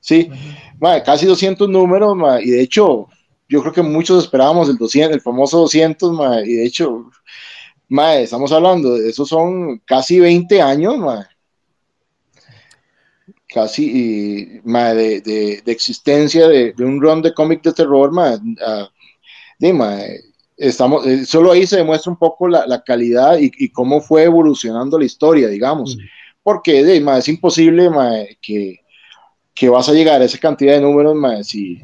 [0.00, 0.30] Sí,
[0.80, 3.08] mae, casi 200 números, mae, y de hecho,
[3.48, 7.10] yo creo que muchos esperábamos el 200, el famoso 200, mae, y de hecho,
[7.88, 11.24] mae, estamos hablando de esos son casi 20 años, mae.
[13.48, 18.12] Casi y, mae, de, de- de existencia de, de un run de cómic de terror,
[18.12, 18.88] mae, ah,
[19.58, 20.20] de, mae,
[20.60, 24.24] estamos, eh, solo ahí se demuestra un poco la, la calidad y, y cómo fue
[24.24, 26.00] evolucionando la historia, digamos, Mm.
[26.42, 27.88] porque de, mae, es imposible
[28.40, 28.80] que,
[29.54, 31.80] que vas a llegar a esa cantidad de números, mae, si-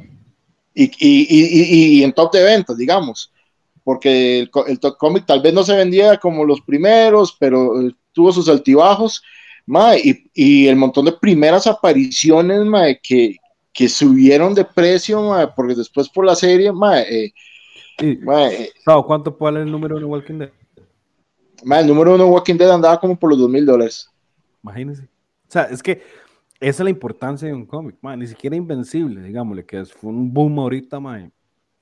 [0.74, 3.32] y, y, y, en top de ventas, digamos,
[3.82, 7.92] porque el, el top cómic tal vez no se vendía como los primeros, pero eh,
[8.12, 9.22] tuvo sus altibajos,
[10.04, 13.36] y, y el montón de primeras apariciones que,
[13.72, 16.70] que subieron de precio, porque después por la serie,
[17.10, 17.32] eh,
[18.00, 18.70] Y, eh,
[19.06, 20.50] ¿Cuánto valer el número de Walking Dead?
[21.64, 24.10] mae, el número uno Walking Dead andaba como por los dos mil dólares.
[24.62, 25.04] Imagínense.
[25.04, 26.02] O sea, es que
[26.60, 27.96] esa es la importancia de un cómic.
[28.02, 31.32] Ni siquiera Invencible, digámosle, que es, fue un boom ahorita, man.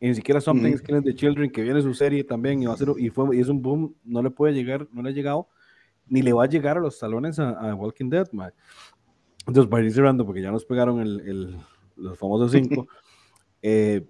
[0.01, 2.75] Y ni siquiera Something is Killing the Children, que viene su serie también, y, va
[2.75, 5.12] a ser, y, fue, y es un boom, no le puede llegar, no le ha
[5.12, 5.49] llegado,
[6.07, 8.53] ni le va a llegar a los talones a, a Walking Dead, man.
[9.47, 11.57] Entonces, para ir cerrando, porque ya nos pegaron el, el-
[11.97, 12.87] los famosos cinco,
[13.62, 14.05] eh,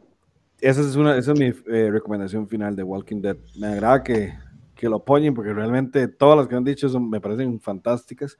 [0.60, 3.36] esa es, una, esa es mi eh, recomendación final de Walking Dead.
[3.58, 4.34] Me agrada que,
[4.74, 8.38] que lo apoyen porque realmente todas las que han dicho son, me parecen fantásticas,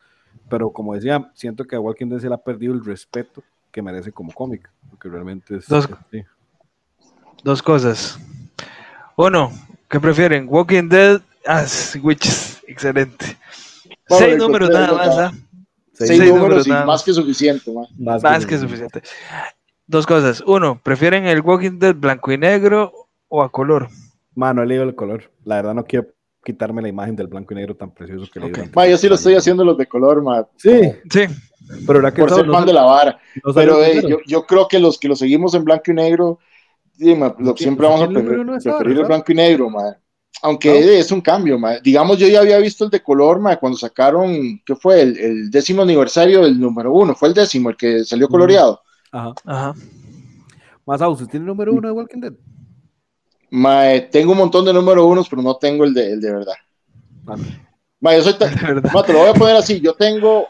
[0.49, 3.83] pero como decía, siento que a Walking Dead se le ha perdido el respeto que
[3.83, 5.67] merece como cómic, porque realmente es...
[5.69, 6.23] Dos- es- sí.
[7.43, 8.19] Dos cosas.
[9.17, 9.53] Uno,
[9.89, 10.47] ¿qué prefieren?
[10.49, 11.65] Walking Dead, ah,
[12.03, 13.37] Witches, excelente.
[14.09, 15.33] Bueno, Seis números nada más, ¿ah?
[15.93, 17.03] Seis, Seis números, números y nada más más.
[17.05, 17.87] que suficiente, mae.
[17.99, 19.03] Más que suficiente.
[19.87, 20.43] Dos cosas.
[20.47, 22.93] Uno, ¿prefieren el Walking Dead blanco y negro
[23.29, 23.89] o a color?
[24.35, 25.31] Mano, he leído el color.
[25.45, 26.07] La verdad no quiero
[26.45, 28.57] quitarme la imagen del blanco y negro tan precioso que leí Ok.
[28.57, 31.25] durante Mae, yo sí lo estoy haciendo los de color, mae, Sí, Sí,
[31.87, 33.19] pero la que por ser fan de la vara.
[33.55, 36.39] Pero eh, yo, yo creo que los que lo seguimos en blanco y negro,
[36.99, 39.07] sí, ma, siempre Pues vamos a aquí el número prefer- uno es ahora, preferir el
[39.09, 39.97] blanco y negro, ma.
[40.43, 40.75] Aunque ¿No?
[40.75, 41.79] eh, es un cambio, ma.
[41.79, 45.01] Digamos, yo ya había visto el de color, ma, cuando sacaron, ¿qué fue?
[45.03, 48.81] El, el décimo aniversario del número uno, fue el décimo, el que salió coloreado.
[49.15, 49.33] Ajá.
[49.45, 49.75] ajá.
[50.85, 52.33] Más ¿usted tiene el número uno de Walking Dead?
[53.49, 56.33] Ma, eh, tengo un montón de número unos, pero no tengo el de, el de
[56.33, 56.55] verdad.
[57.29, 57.37] Ah,
[58.01, 58.91] Ma, yo soy tan- De verdad.
[58.93, 60.49] Ma, te lo voy a poner así, yo tengo,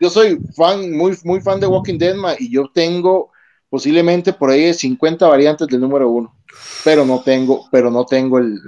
[0.00, 3.32] yo soy fan, muy, muy fan de Walking Dead, ma, y yo tengo
[3.68, 6.32] posiblemente por ahí 50 variantes del número uno,
[6.84, 8.58] pero no tengo, pero no tengo el,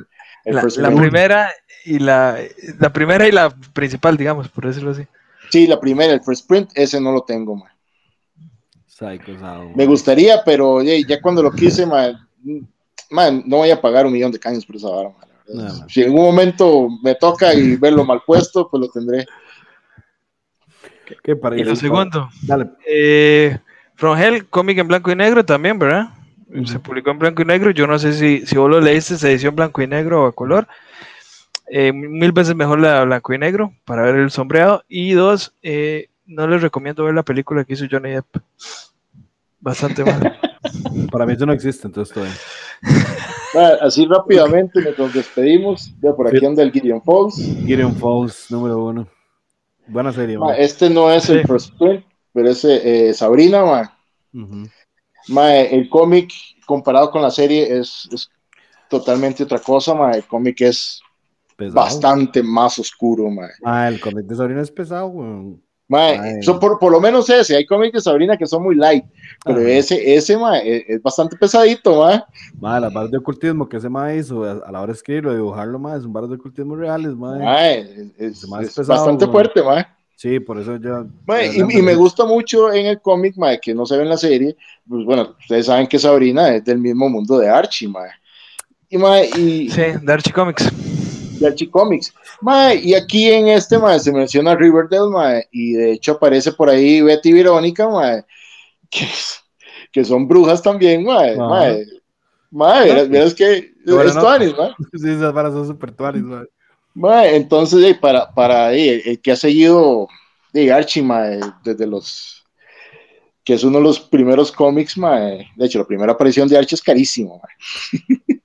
[0.44, 1.50] el La, first la primera
[1.84, 2.36] y la,
[2.80, 5.06] la primera y la principal, digamos, por decirlo así.
[5.50, 7.70] Sí, la primera, el first print, ese no lo tengo, ma.
[9.00, 9.32] Psycho
[9.74, 12.28] Me gustaría, pero ya, ya cuando lo quise, ma,
[13.10, 15.10] ma, no voy a pagar un millón de caños por esa vara.
[15.48, 15.88] No.
[15.88, 19.26] Si en algún momento me toca y verlo mal puesto, pues lo tendré.
[21.24, 22.70] ¿Qué para Y lo segundo, Dale.
[22.86, 23.58] eh,
[23.96, 26.10] From Hell, cómic en blanco y negro también, ¿verdad?
[26.66, 27.70] Se publicó en blanco y negro.
[27.70, 30.32] Yo no sé si, si vos lo leíste, esa edición blanco y negro o a
[30.32, 30.68] color.
[31.68, 34.84] Eh, mil veces mejor la blanco y negro para ver el sombreado.
[34.88, 38.36] Y dos, eh, no les recomiendo ver la película que hizo Johnny Depp.
[39.60, 40.38] Bastante mal.
[41.12, 42.36] Para mí eso no existe, entonces todo bien.
[43.54, 45.92] Ma, así rápidamente nos despedimos.
[46.00, 47.34] Ve, por aquí anda el Gideon Falls.
[47.36, 49.08] Gideon Falls, número uno.
[49.86, 50.54] Buena serie, Ma, man.
[50.58, 51.46] este no es el Sí.
[51.46, 53.98] first print, pero es eh, Sabrina, ma.
[54.32, 54.68] Ujú.
[55.28, 56.32] Ma, el cómic
[56.64, 58.30] comparado con la serie es, es
[58.88, 60.12] totalmente otra cosa, ma.
[60.12, 61.00] El cómic es
[61.56, 61.74] Pesado.
[61.74, 63.48] bastante más oscuro, ma.
[63.64, 65.60] Ah, el cómic de Sabrina es pesado, weón.
[65.90, 66.40] Ma, Ay.
[66.42, 69.04] son por, por lo menos ese, hay cómics de Sabrina que son muy light,
[69.44, 69.68] pero Ajá.
[69.70, 72.24] ese, ese ma, es, es bastante pesadito, ma.
[72.60, 75.34] Ma, las barras de ocultismo que ese ma hizo a, a la hora de escribirlo,
[75.34, 77.36] dibujarlo, ma, son barras de ocultismo reales, ma.
[77.36, 79.32] Ma, es, es- es es pesado, bastante ma.
[79.32, 79.96] fuerte, ma.
[80.14, 81.06] Sí, por eso yo.
[81.26, 84.04] Ma, de y, y me gusta mucho en el cómic, ma, que no se ve
[84.04, 84.56] en la serie,
[84.88, 88.04] pues bueno, ustedes saben que Sabrina es del mismo mundo de Archie, ma.
[88.88, 90.70] Y, ma, y, Sí, de Archie Comics.
[91.40, 92.14] De Archie Comics.
[92.40, 96.68] Ma, y aquí en este ma, se menciona Riverdale, ma, y de hecho aparece por
[96.68, 98.24] ahí Betty y Verónica, ma,
[98.88, 99.08] que,
[99.90, 101.22] que son brujas también, ma.
[101.22, 101.36] Ajá.
[101.36, 101.64] ma,
[102.50, 104.20] ma, verás, que Bueno, es no.
[104.20, 104.76] tuanis, ma.
[104.92, 106.44] Sí, esas barras son super tuanis, ma.
[106.94, 110.08] Ma, entonces, eh, para, para eh, el que ha seguido
[110.52, 111.04] de Archie,
[111.64, 112.44] desde los
[113.44, 116.82] que es uno de los primeros cómics, de hecho, la primera aparición de Archie es
[116.82, 117.40] carísimo.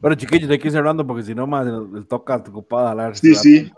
[0.00, 3.16] Bueno, chiquillos, hay que ir cerrando porque si no, más el, toca ocupado hablar.
[3.16, 3.70] Sí, sí.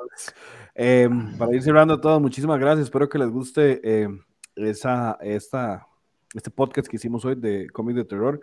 [0.74, 2.84] Em, para ir cerrando todo, muchísimas gracias.
[2.84, 4.20] Espero que les guste em,
[4.54, 5.86] esa, esta,
[6.34, 8.40] este podcast que hicimos hoy de cómics de terror.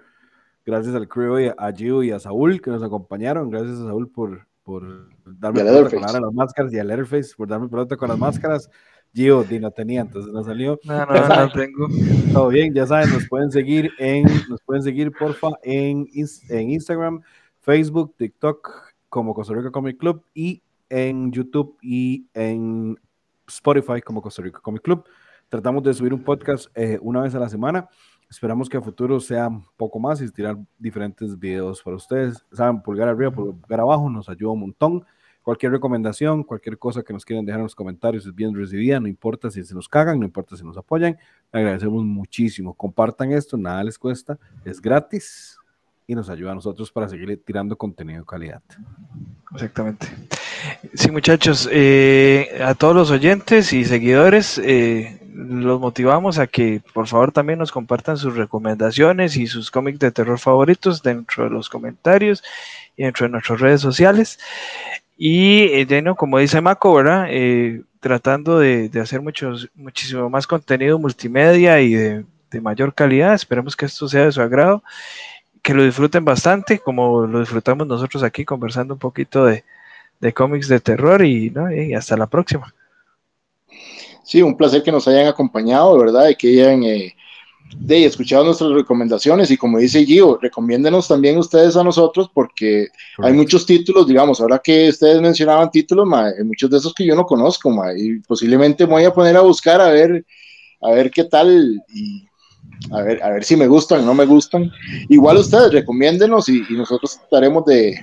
[0.65, 3.49] Gracias al crew y a Gio y a Saúl que nos acompañaron.
[3.49, 7.69] Gracias a Saúl por, por darme pelota con las máscaras y a Letterface por darme
[7.69, 8.69] pelota con las máscaras.
[9.13, 10.78] Gio, no tenía, entonces no salió.
[10.84, 11.13] No, no,
[11.45, 11.88] no tengo.
[12.34, 16.05] Todo bien, ya saben, nos pueden seguir en, nos pueden seguir, porfa, en,
[16.49, 17.21] en Instagram,
[17.66, 22.95] Facebook, TikTok, como Costa Rica Comic Club y en YouTube y en
[23.47, 25.03] Spotify como Costa Rica Comic Club.
[25.49, 27.89] Tratamos de subir un podcast eh, una vez a la semana.
[28.30, 32.45] Esperamos que a futuro sea un poco más y tirar diferentes videos para ustedes.
[32.51, 35.03] Saben, pulgar arriba, pulgar abajo, nos ayuda un montón.
[35.41, 39.07] Cualquier recomendación, cualquier cosa que nos quieran dejar en los comentarios es bien recibida, no
[39.07, 41.18] importa si se nos cagan, no importa si nos apoyan,
[41.51, 42.76] agradecemos muchísimo.
[42.76, 45.57] Compartan esto, nada les cuesta, es gratis
[46.08, 48.62] y nos ayuda a nosotros para seguir tirando contenido de calidad.
[49.53, 50.08] Exactamente.
[50.93, 57.08] Sí, muchachos, eh, a todos los oyentes y seguidores, eh, los motivamos a que por
[57.08, 61.70] favor también nos compartan sus recomendaciones y sus cómics de terror favoritos dentro de los
[61.70, 62.43] comentarios
[62.95, 64.39] y dentro de nuestras redes sociales.
[65.18, 67.28] Y eh, como dice Maco, ¿verdad?
[67.30, 72.26] Eh, tratando de, hacer muchos, muchísimo más contenido multimedia y de,
[72.62, 73.34] mayor calidad.
[73.34, 74.82] Esperemos que esto sea de su agrado,
[75.66, 79.63] que lo disfruten bastante, como lo disfrutamos nosotros aquí conversando un poquito de,
[80.36, 82.72] cómics de terror y, y hasta la próxima.
[84.24, 86.30] Sí, un placer que nos hayan acompañado, ¿verdad?
[86.30, 87.16] Y que hayan eh,
[87.78, 93.34] de, escuchado nuestras recomendaciones y como dice Gio, recomiéndenos también ustedes a nosotros porque hay
[93.34, 97.26] muchos títulos, digamos, ahora que ustedes mencionaban títulos, hay muchos de esos que yo no
[97.26, 100.24] conozco, y posiblemente me voy a poner a buscar a ver,
[100.82, 102.28] a ver qué tal y
[102.91, 104.72] a ver, a ver si me gustan o no me gustan.
[105.09, 107.99] Igual ustedes recomiéndenos y, nosotros estaremos de,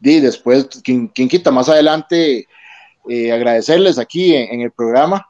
[0.00, 2.46] de después, quien, quita más adelante,
[3.08, 5.26] eh, agradecerles aquí en el programa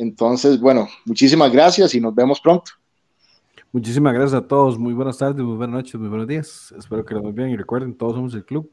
[0.00, 2.70] entonces, bueno, muchísimas gracias y nos vemos pronto.
[3.70, 4.78] Muchísimas gracias a todos.
[4.78, 6.74] Muy buenas tardes, muy buenas noches, muy buenos días.
[6.78, 8.70] Espero que lo bien y recuerden, todos somos el club.